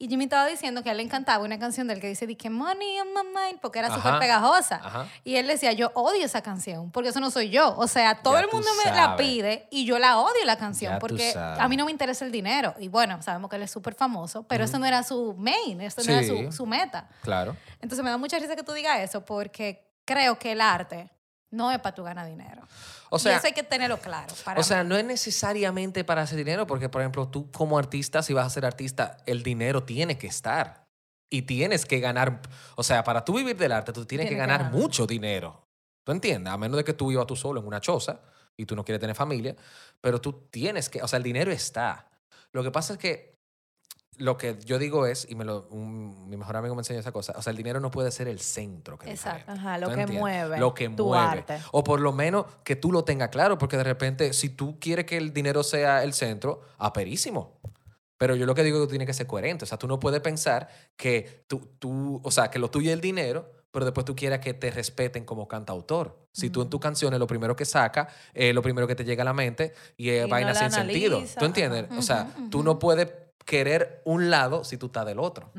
[0.00, 2.36] y Jimmy estaba diciendo que a él le encantaba una canción del que dice, di
[2.36, 4.76] que money on my mind, porque era súper pegajosa.
[4.76, 5.06] Ajá.
[5.24, 7.74] Y él decía, yo odio esa canción, porque eso no soy yo.
[7.76, 10.92] O sea, todo Ya el mundo me la pide y yo la odio la canción,
[10.94, 12.74] Ya porque a mí no me interesa el dinero.
[12.78, 16.00] Y bueno, sabemos que él es súper famoso, pero eso no era su main, eso
[16.04, 17.08] no era su meta.
[17.22, 17.56] Claro.
[17.80, 21.10] Entonces me da mucha risa que tú digas eso, porque creo que el arte
[21.50, 22.62] no es para tú ganar dinero.
[23.10, 24.34] O y sea, eso hay que tenerlo claro.
[24.44, 24.90] Para o sea, mí.
[24.90, 28.50] no es necesariamente para hacer dinero, porque, por ejemplo, tú como artista, si vas a
[28.50, 30.86] ser artista, el dinero tiene que estar.
[31.30, 32.40] Y tienes que ganar,
[32.74, 34.72] o sea, para tú vivir del arte, tú tienes, que Tienes que ganar ganar.
[34.72, 35.68] mucho dinero.
[36.04, 36.50] ¿Tú entiendes?
[36.52, 38.20] A menos de que tú vivas tú solo en una choza
[38.56, 39.54] y tú no quieres tener familia,
[40.00, 42.08] pero tú tienes que, o sea, el dinero está.
[42.52, 43.37] Lo que pasa es que
[44.18, 47.12] lo que yo digo es, y me lo, un- mi mejor amigo me enseñó esa
[47.12, 48.98] cosa, o sea, el dinero no puede ser el centro.
[48.98, 49.50] Que Exacto.
[49.52, 50.20] Ajá, lo ¿Tú que entiendes?
[50.20, 51.24] mueve Lo que tu mueve.
[51.24, 51.58] arte.
[51.72, 55.06] O por lo menos que tú lo tengas claro, porque de repente, si tú quieres
[55.06, 57.58] que el dinero sea el centro, aperísimo.
[58.16, 59.64] Pero yo lo que digo es que tú tienes que ser coherente.
[59.64, 62.94] O sea, tú no puedes pensar que tú, tú, o sea, que lo tuyo es
[62.94, 66.18] el dinero, pero después tú quieras que te respeten como cantautor.
[66.32, 69.22] Si tú en tus canciones lo primero que sacas, eh, lo primero que te llega
[69.22, 71.22] a la mente y es vaina sin sentido.
[71.38, 71.86] ¿Tú entiendes?
[71.96, 73.08] O sea, tú no puedes
[73.48, 75.50] querer un lado si tú estás del otro.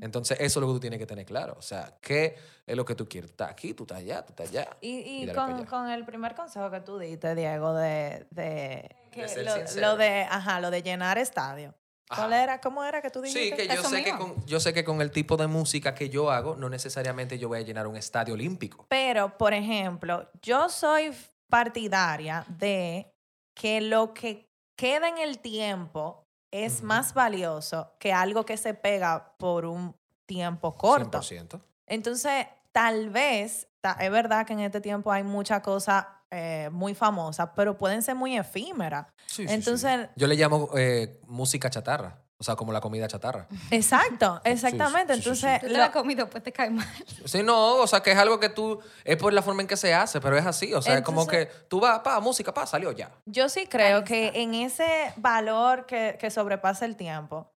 [0.00, 1.54] Entonces, eso es lo que tú tienes que tener claro.
[1.56, 2.36] O sea, ¿qué
[2.66, 3.30] es lo que tú quieres?
[3.30, 4.68] Estás aquí, tú estás allá, tú estás allá.
[4.80, 5.24] Y,
[5.68, 9.28] con, el primer consejo que tú diste, Diego, de, de, que
[9.76, 11.76] lo, de, ajá, lo de llenar estadio.
[12.12, 12.60] ¿Cuál era?
[12.60, 13.56] ¿Cómo era que tú dijiste?
[13.56, 16.08] Sí, que yo sé que, con, yo sé que con el tipo de música que
[16.08, 18.86] yo hago, no necesariamente yo voy a llenar un estadio olímpico.
[18.88, 21.12] Pero, por ejemplo, yo soy
[21.48, 23.14] partidaria de
[23.54, 29.34] que lo que queda en el tiempo es más valioso que algo que se pega
[29.38, 29.94] por un
[30.26, 31.20] tiempo corto.
[31.20, 31.60] 100%.
[31.86, 33.68] Entonces, tal vez,
[34.00, 38.14] es verdad que en este tiempo hay mucha cosa eh, muy famosa, pero pueden ser
[38.14, 39.06] muy efímeras.
[39.26, 39.54] Sí, sí, sí.
[39.54, 42.22] Entonces- Yo le llamo eh, música chatarra.
[42.40, 43.48] O sea, como la comida chatarra.
[43.72, 45.14] Exacto, exactamente.
[45.14, 45.46] sí, sí, sí.
[45.46, 46.86] Entonces, Tú te lo- la has comido, pues te cae mal.
[47.24, 48.80] Sí, no, o sea, que es algo que tú.
[49.04, 50.72] Es por la forma en que se hace, pero es así.
[50.72, 53.10] O sea, es como que tú vas, pa, música, pa, salió ya.
[53.26, 57.50] Yo sí creo que en ese valor que, que sobrepasa el tiempo,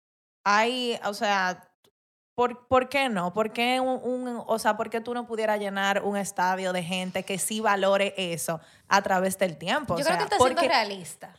[0.43, 1.69] hay, o sea,
[2.33, 3.33] ¿por, por qué no?
[3.33, 6.81] ¿Por qué, un, un- o sea, ¿por qué tú no pudieras llenar un estadio de
[6.81, 9.95] gente que sí valore eso a través del tiempo?
[9.95, 11.35] Yo O creo sea, que está siendo porque- realista.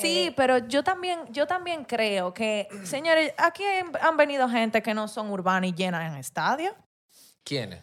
[0.00, 3.62] Sí, Eh, pero yo también, yo también creo que, señores, aquí
[4.00, 6.74] han, venido gente que no son urbanas y llenan estadios.
[7.44, 7.80] ¿Quiénes?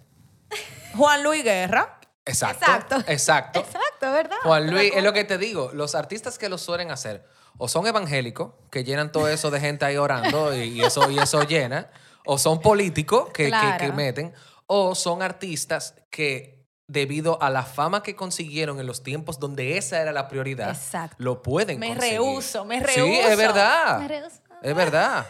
[0.95, 1.99] Juan Luis Guerra.
[2.25, 2.65] Exacto.
[2.65, 2.95] Exacto.
[3.07, 3.59] Exacto.
[3.59, 4.37] Exacto, ¿verdad?
[4.43, 7.25] Juan Luis, es lo que te digo, los artistas que lo suelen hacer,
[7.57, 11.17] o son evangélicos, que llenan todo eso de gente ahí orando y, y eso, y
[11.19, 11.89] eso llena,
[12.25, 13.77] o son políticos que, que- Claro.
[13.85, 14.33] que meten,
[14.67, 16.60] o son artistas que
[16.91, 21.15] debido a la fama que consiguieron en los tiempos donde esa era la prioridad, Exacto.
[21.19, 22.13] lo pueden Me conseguir.
[22.19, 23.29] rehuso, me Sí, rehuso.
[23.29, 23.99] es verdad.
[23.99, 24.39] Me rehuso.
[24.61, 25.25] Es verdad.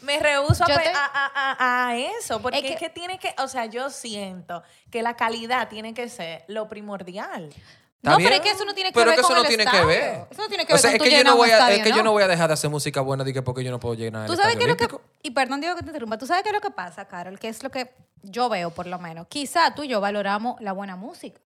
[0.00, 3.18] Me rehuso a, Yo pe- te- a, a- a- a eso, porque Es que, tiene
[3.18, 7.52] que, o sea, yo siento que la calidad tiene que ser lo primordial.
[7.98, 8.30] ¿Está No, bien?
[8.30, 9.66] pero es que eso no tiene que Pero ver que eso con no el tiene
[9.66, 10.26] que ver.
[10.30, 11.82] Eso no tiene que O ver sea, con es que, yo no voy a, es
[11.82, 12.12] que yo ¿no?
[12.12, 14.28] voy a dejar de hacer música buena de que porque yo no puedo llenar el
[14.28, 15.04] Tú sabes estadio qué es lo que.
[15.22, 16.16] Y perdón, digo que te interrumpa.
[16.16, 17.92] Tú sabes qué es lo que pasa, Carol, que es lo que
[18.22, 19.26] yo veo, por lo menos.
[19.28, 21.40] Quizá tú y yo valoramos la buena música.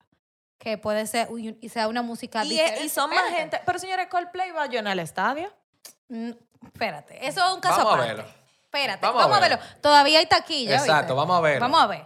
[0.58, 1.28] Que puede ser
[1.60, 2.84] y sea una música Y, diferente.
[2.84, 3.60] y son más gente.
[3.64, 5.50] Pero señores, Coldplay va a llenar el estadio.
[6.08, 6.30] Mm,
[6.66, 8.24] Espérate, eso es un caso Vamos a verlo.
[8.64, 9.56] Espérate, Vamos vamos, a a verlo.
[9.64, 9.80] verlo.
[9.80, 10.74] Todavía hay taquilla.
[10.76, 11.12] Exacto, ¿viste?
[11.14, 11.60] vamos a verlo.
[11.60, 12.04] Vamos a ver.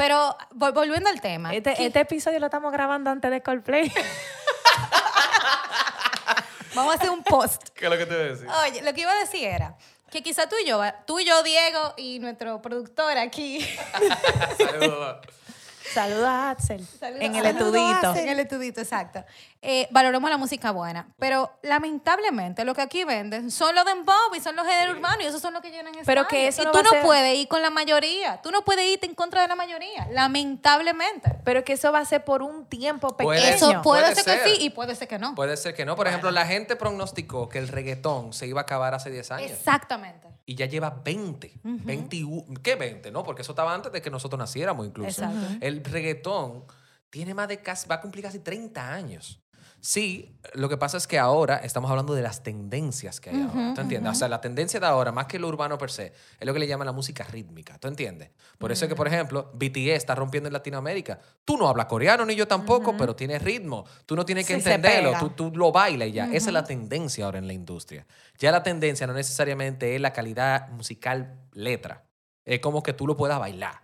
[0.00, 1.52] Pero vol- volviendo al tema.
[1.54, 3.92] Este, este episodio lo estamos grabando antes de Coldplay.
[6.74, 7.68] Vamos a hacer un post.
[7.74, 8.48] ¿Qué es lo que te voy a decir?
[8.66, 9.76] Oye, lo que iba a decir era
[10.10, 13.60] que quizá tú y yo, tú y yo, Diego, y nuestro productor aquí,
[14.58, 15.18] Saludos.
[15.94, 16.86] Saludos a Axel.
[17.20, 18.14] en el Saludos, estudito.
[18.16, 19.24] En el estudito, exacto.
[19.62, 24.40] Eh, valoramos la música buena, pero lamentablemente lo que aquí venden son los dembow y
[24.40, 26.72] son los géneros urbanos y esos son los que llenan Pero que eso y no
[26.72, 29.48] tú no ser- puedes ir con la mayoría, tú no puedes irte en contra de
[29.48, 31.36] la mayoría, lamentablemente.
[31.44, 33.28] Pero que eso va a ser por un tiempo pequeño.
[33.28, 34.42] Puede- Eso puede, Puede ser, ser.
[34.44, 35.34] que sí y puede ser que no.
[35.34, 35.96] Puede ser que no.
[35.96, 39.50] Por ejemplo, la gente prognosticó que el reggaetón se iba a acabar hace 10 años.
[39.50, 40.28] Exactamente.
[40.46, 41.60] Y ya lleva 20.
[41.62, 42.60] 21.
[42.62, 43.10] ¿Qué 20?
[43.10, 45.22] No, porque eso estaba antes de que nosotros naciéramos incluso.
[45.22, 45.58] Exacto.
[45.60, 46.64] El reggaetón
[47.10, 49.40] tiene más de casi, va a cumplir casi 30 años.
[49.82, 53.72] Sí, lo que pasa es que ahora estamos hablando de las tendencias que hay ahora.
[53.74, 54.12] ¿Tú entiendes?
[54.12, 56.58] O sea, la tendencia de ahora, más que lo urbano per se, es lo que
[56.58, 57.78] le llaman la música rítmica.
[57.78, 58.30] ¿Tú entiendes?
[58.58, 61.18] Por eso es que, por ejemplo, BTS está rompiendo en Latinoamérica.
[61.44, 63.84] Tú no hablas coreano ni yo tampoco, pero tienes ritmo.
[64.04, 65.12] Tú no tienes que Sí, entenderlo.
[65.18, 66.26] Tú, tú lo bailas y ya.
[66.26, 68.06] Esa es la tendencia ahora en la industria.
[68.38, 72.04] Ya la tendencia no necesariamente es la calidad musical letra.
[72.44, 73.80] Es como que tú lo puedas bailar.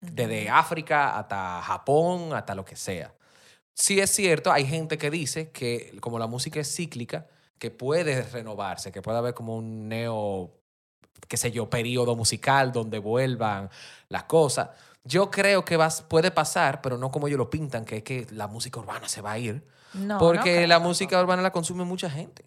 [0.00, 3.12] Desde África hasta Japón, hasta lo que sea.
[3.78, 8.22] Sí es cierto, hay gente que dice que como la música es cíclica, que puede
[8.22, 10.50] renovarse, que puede haber como un neo,
[11.28, 13.70] qué sé yo, periodo musical donde vuelvan
[14.08, 14.70] las cosas.
[15.04, 18.26] Yo creo que vas, puede pasar, pero no como ellos lo pintan, que es que
[18.32, 19.64] la música urbana se va a ir.
[19.94, 22.44] No, no porque la música urbana la consume mucha gente.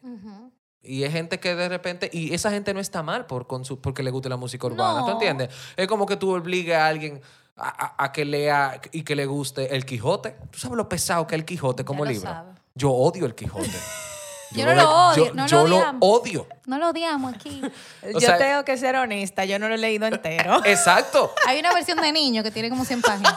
[0.83, 4.11] Y es gente que de repente, y esa gente no está mal por porque le
[4.11, 5.49] guste la música urbana, ¿tú entiendes?
[5.77, 7.21] Es como que tú obligues a alguien
[7.57, 10.35] a, que lea y que le guste el Quijote.
[10.51, 12.29] ¿Tú sabes lo pesado que es el Quijote como lo libro?
[12.29, 12.51] sabe.
[12.75, 13.69] Yo odio el Quijote.
[14.53, 15.99] Yo no lo odio, Yo, no lo yo lo odiamos.
[16.01, 16.47] odio.
[16.65, 17.61] No lo odiamos aquí.
[18.13, 20.59] Yo sea- tengo que ser honesta, yo no lo he leído entero.
[20.65, 21.33] Exacto.
[21.47, 23.35] Hay una versión de niño que tiene como 100 páginas.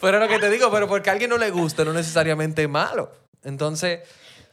[0.00, 2.68] Pero lo que te digo, pero porque a alguien no le gusta, no necesariamente es
[2.68, 3.10] malo.
[3.42, 4.00] Entonces,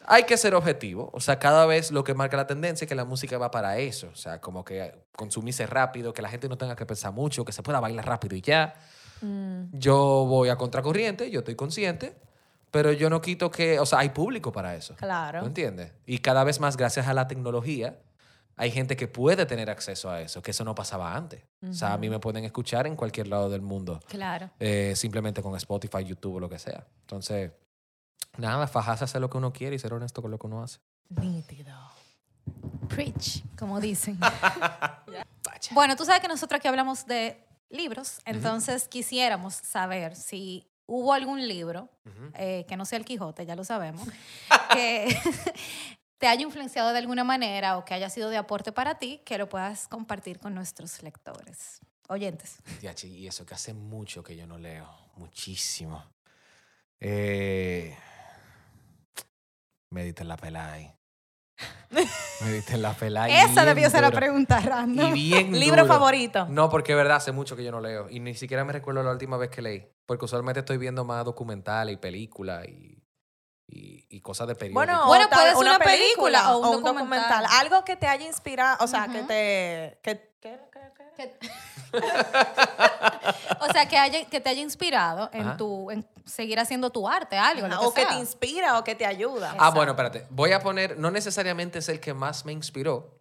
[0.08, 1.10] hay que ser objetivo.
[1.14, 3.78] O sea, cada vez lo que marca la tendencia es que la música va para
[3.78, 4.10] eso.
[4.12, 7.52] O sea, como que consumirse rápido, que la gente no tenga que pensar mucho, que
[7.52, 8.74] se pueda bailar rápido y ya.
[9.72, 12.16] Yo voy a contracorriente, yo estoy consciente,
[12.72, 14.96] pero yo no quito que, o sea, hay público para eso.
[14.96, 15.42] Claro.
[15.42, 15.94] ¿No entiendes?
[16.06, 18.00] Y cada vez más, gracias a la tecnología,
[18.58, 21.44] hay gente que puede tener acceso a eso, que eso no pasaba antes.
[21.68, 24.50] O sea, a mí me pueden escuchar en cualquier lado del mundo Claro.
[24.60, 26.86] eh, simplemente con Spotify, YouTube o lo que sea.
[27.02, 27.52] Entonces,
[28.38, 30.80] nada, fajarse hacer lo que uno quiere y ser honesto con lo que uno hace.
[31.10, 31.76] Nítido.
[32.88, 34.20] Preach, como dicen.
[35.72, 41.48] bueno, tú sabes que nosotros aquí hablamos de libros, entonces quisiéramos saber si hubo algún
[41.48, 41.90] libro,
[42.36, 44.08] eh, que no sea el Quijote, ya lo sabemos,
[44.72, 45.18] que
[46.18, 49.38] te haya influenciado de alguna manera o que haya sido de aporte para ti, que
[49.38, 52.58] lo puedas compartir con nuestros lectores, oyentes.
[53.04, 54.88] Y eso que hace mucho que yo no leo.
[55.16, 56.04] Muchísimo.
[57.00, 57.98] Eh,
[59.96, 60.92] mediten la pelada ahí.
[62.42, 63.30] mediten la pelada.
[63.30, 65.16] y Esa debió ser la pregunta random.
[65.16, 65.94] Y bien ¿Libro duro.
[65.94, 66.46] favorito?
[66.50, 68.10] No, porque es verdad, hace mucho que yo no leo.
[68.10, 69.88] Y ni siquiera me recuerdo la última vez que leí.
[70.06, 73.02] Porque usualmente estoy viendo más documentales y películas y,
[73.68, 74.80] y, y cosas de periódico.
[74.80, 77.46] Bueno, Bueno, puede ser una película o un documental.
[77.50, 80.00] Algo que te haya inspirado, o sea, que te...
[80.04, 80.75] Que, que- que- que-
[81.16, 81.34] Que-
[83.62, 85.58] o sea, que, haya, que te haya inspirado en, Ajá.
[85.58, 87.68] tu, en seguir haciendo tu arte, algo.
[87.68, 89.56] lo o que te inspira o que te ayuda.
[89.58, 90.26] Ah, bueno, espérate.
[90.30, 93.20] Voy a poner, no necesariamente es el que más me inspiró,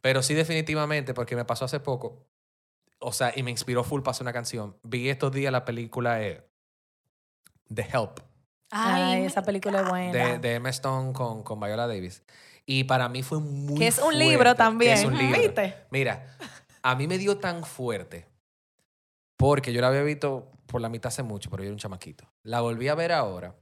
[0.00, 2.26] pero sí definitivamente, porque me pasó hace poco.
[2.98, 4.76] O sea, y me inspiró full para hacer una canción.
[4.82, 6.48] Vi estos días la película eh,
[7.72, 8.20] The Help
[8.70, 10.12] Ay, esa película es buena.
[10.12, 12.22] de, de Emma Stone con, con Viola Davis.
[12.64, 15.40] Y para mí fue muy Que es un fuerte, libro que también, es un libro.
[15.40, 15.76] ¿viste?
[15.90, 16.36] Mira,
[16.86, 18.28] a mí me dio tan fuerte
[19.36, 22.32] porque yo la había visto por la mitad hace mucho, pero yo era un chamaquito.
[22.44, 23.56] La volví a ver ahora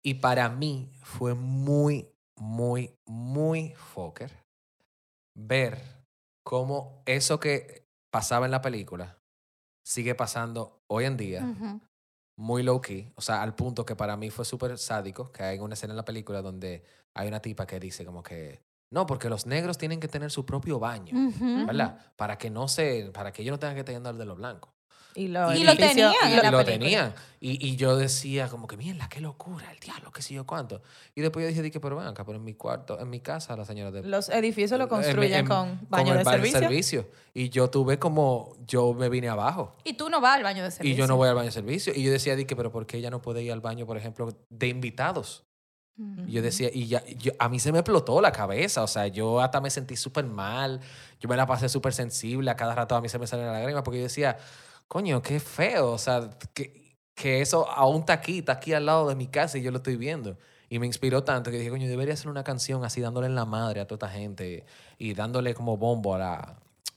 [0.00, 4.30] y para mí fue muy, muy, muy fucker
[5.34, 5.82] ver
[6.44, 9.18] cómo eso que pasaba en la película
[9.82, 11.80] sigue pasando hoy en día
[12.36, 15.58] muy low key, o sea, al punto que para mí fue súper sádico, que hay
[15.58, 19.28] una escena en la película donde hay una tipa que dice como que, no, porque
[19.28, 21.12] los negros tienen que tener su propio baño.
[21.66, 21.98] ¿verdad?
[22.16, 24.70] Para que no se, para que ellos no tengan que tener el de los blancos.
[25.14, 27.14] Y lo, Y lo edificio- tenían Y, lo tenían.
[27.40, 30.82] Y, y yo decía como que, mierda, qué locura, el diablo, qué sé yo cuánto.
[31.14, 33.20] Y después yo dije, di que, pero ven acá, pero en mi cuarto, en mi
[33.20, 34.02] casa, la señora de...
[34.02, 37.08] Los edificios lo construyen en- con baño el de baño servicio.
[37.32, 39.74] Y yo tuve como, yo me vine abajo.
[39.84, 40.94] Y tú no vas al baño de servicio.
[40.94, 41.94] Y yo no voy al baño de servicio.
[41.96, 43.96] Y yo decía, di que, pero ¿por qué ella no puede ir al baño, por
[43.96, 45.44] ejemplo, de invitados?
[46.26, 47.02] Yo decía, y ya,
[47.38, 50.80] a mí se me explotó la cabeza, o sea, yo hasta me sentí súper mal,
[51.20, 53.82] yo me la pasé súper sensible, a cada rato a mí se me salían lágrimas,
[53.82, 54.36] porque yo decía,
[54.88, 59.08] coño, qué feo, o sea, que, que eso aún está aquí, está aquí al lado
[59.08, 60.36] de mi casa y yo lo estoy viendo.
[60.68, 63.46] Y me inspiró tanto que dije, coño, debería hacer una canción así dándole en la
[63.46, 64.66] madre a toda esta gente
[64.98, 66.56] y dándole como bombo a la,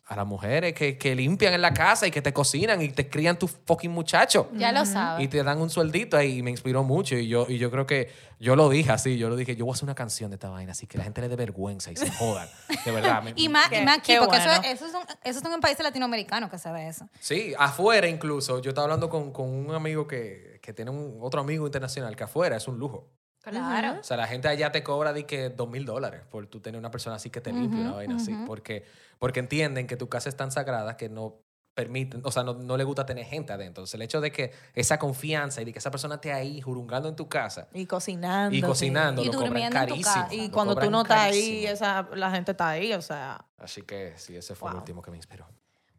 [0.10, 3.07] a las mujeres que, que limpian en la casa y que te cocinan y te
[3.07, 4.49] crían tu fucking muchacho.
[4.55, 5.30] Ya lo Y sabes.
[5.30, 7.16] te dan un sueldito ahí y me inspiró mucho.
[7.16, 9.74] Y yo, y yo creo que yo lo dije así, yo lo dije, yo voy
[9.74, 11.95] a hacer una canción de esta vaina, así que la gente le dé vergüenza y
[11.95, 12.49] se jodan.
[12.86, 13.22] De verdad.
[13.22, 14.64] me- Y más, y más aquí, porque eso, bueno.
[14.66, 17.07] eso, son, eso son en países latinoamericanos que se ve eso.
[17.20, 18.60] Sí, afuera incluso.
[18.62, 22.24] Yo estaba hablando con, con un amigo que, que tiene un, otro amigo internacional que
[22.24, 23.07] afuera es un lujo.
[23.42, 24.00] Claro.
[24.00, 26.78] O sea, la gente allá te cobra de que dos mil dólares por tú tener
[26.80, 28.36] una persona así que te limpie una Ujú, vaina así.
[28.46, 28.86] Porque,
[29.18, 31.42] porque entienden que tu casa es tan sagrada que no
[31.74, 33.68] permiten, o sea, no, no le gusta tener gente adentro.
[33.82, 37.08] Entonces, el hecho de que esa confianza y de que esa persona esté ahí jurungando
[37.08, 38.54] en tu casa Y cocinando.
[38.56, 40.26] y cocinando, Y lo cobran durmiendo en tu carísimo.
[40.26, 40.36] casa.
[40.36, 43.46] Y cuando tú cobran no estás ahí, esa, la gente está ahí, o sea.
[43.58, 44.82] Así que sí, ese fue el Wow.
[44.82, 45.48] último que me inspiró.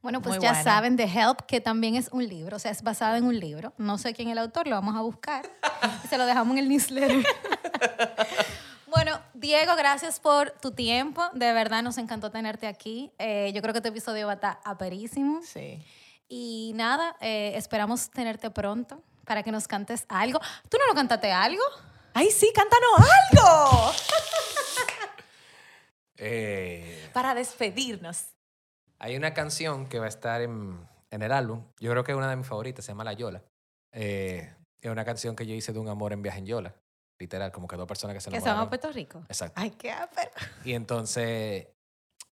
[0.03, 0.65] Bueno, pues Muy ya bueno.
[0.65, 3.75] saben de Help, que también es un libro, o sea, es basado en un libro.
[3.77, 5.45] No sé quién es el autor, lo vamos a buscar.
[6.05, 7.23] y se lo dejamos en el newsletter.
[8.87, 11.23] bueno, Diego, gracias por tu tiempo.
[11.35, 13.13] De verdad nos encantó tenerte aquí.
[13.19, 15.41] Eh, yo creo que este episodio va a estar aperísimo.
[15.45, 15.85] Sí.
[16.29, 20.41] Y nada, eh, esperamos tenerte pronto para que nos cantes algo.
[20.69, 21.63] ¿Tú no nos cantaste algo?
[22.15, 23.93] ¡Ay, sí, cántanos algo!
[26.23, 28.25] Eh, Para despedirnos.
[29.01, 31.65] Hay una canción que va a estar en, en el álbum.
[31.81, 33.43] Yo creo que es una de mis favoritas, se llama La Yola.
[33.93, 36.75] Eh, es una canción que yo hice de un amor en viaje en Yola.
[37.19, 38.69] Literal, como que dos personas que se Que se llama enamoraron.
[38.69, 39.19] Puerto Rico.
[39.29, 39.61] Exacto.
[39.61, 40.31] Ay, qué ápero.
[40.65, 41.69] Y entonces,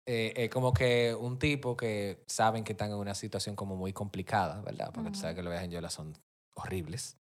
[0.06, 3.94] eh, es como que un tipo que saben que están en una situación como muy
[3.94, 4.92] complicada, ¿verdad?
[4.94, 6.18] Porque tú sabes que los viajes en Yola son
[6.56, 7.18] horribles.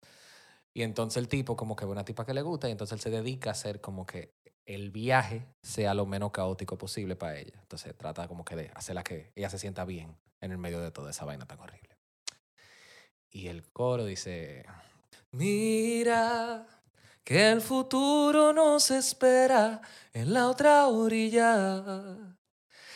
[0.74, 3.02] Y entonces el tipo como que ve una tipa que le gusta y entonces él
[3.02, 4.34] se dedica a hacer como que
[4.74, 7.58] el viaje sea lo menos caótico posible para ella.
[7.62, 10.92] Entonces trata como que de hacerla que ella se sienta bien en el medio de
[10.92, 11.98] toda esa vaina tan horrible.
[13.30, 14.66] Y el coro dice,
[15.32, 16.66] mira
[17.24, 19.82] que el futuro nos espera
[20.14, 22.18] en la otra orilla.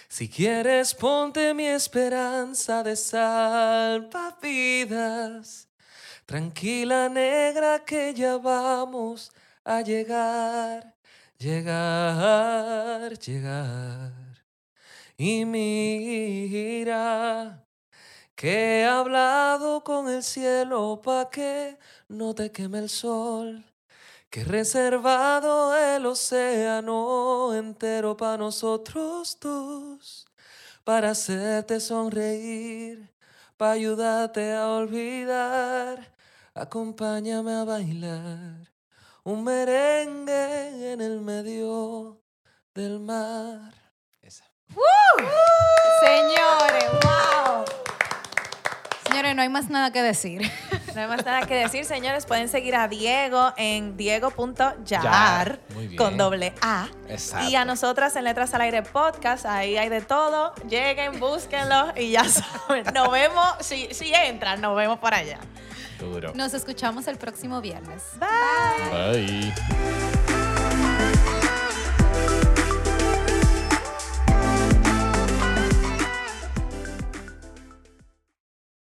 [0.07, 4.09] Si quieres, ponte mi esperanza de salvavidas.
[6.25, 9.31] Tranquila negra que ya vamos
[9.63, 10.94] a llegar,
[11.37, 14.13] llegar, llegar.
[15.17, 16.85] Y mira
[18.35, 21.77] que he hablado con el cielo pa' que
[22.09, 23.63] no te queme el sol.
[24.29, 30.25] Que he reservado el océano entero para nosotros dos.
[30.83, 33.09] Para hacerte sonreír,
[33.57, 36.13] para ayudarte a olvidar.
[36.53, 38.74] Acompáñame a bailar
[39.25, 42.21] un merengue en el medio
[42.75, 43.73] del mar.
[44.21, 44.45] Esa.
[45.99, 47.65] Señores, wow.
[49.07, 50.43] Señores, no hay más nada que decir.
[50.93, 52.27] No hay más nada que decir, señores.
[52.27, 55.59] Pueden seguir a Diego en diego.yar
[55.97, 56.87] con doble A.
[57.09, 57.49] Exacto.
[57.49, 60.53] Y a nosotras en Letras al Aire Podcast, ahí hay de todo.
[60.69, 62.85] Lleguen, búsquenlo y ya saben.
[62.93, 65.39] Nos vemos, si, si entran, nos vemos por allá.
[66.05, 66.33] Duro.
[66.35, 68.03] Nos escuchamos el próximo viernes.
[68.19, 69.21] Bye.
[69.21, 70.34] Bye.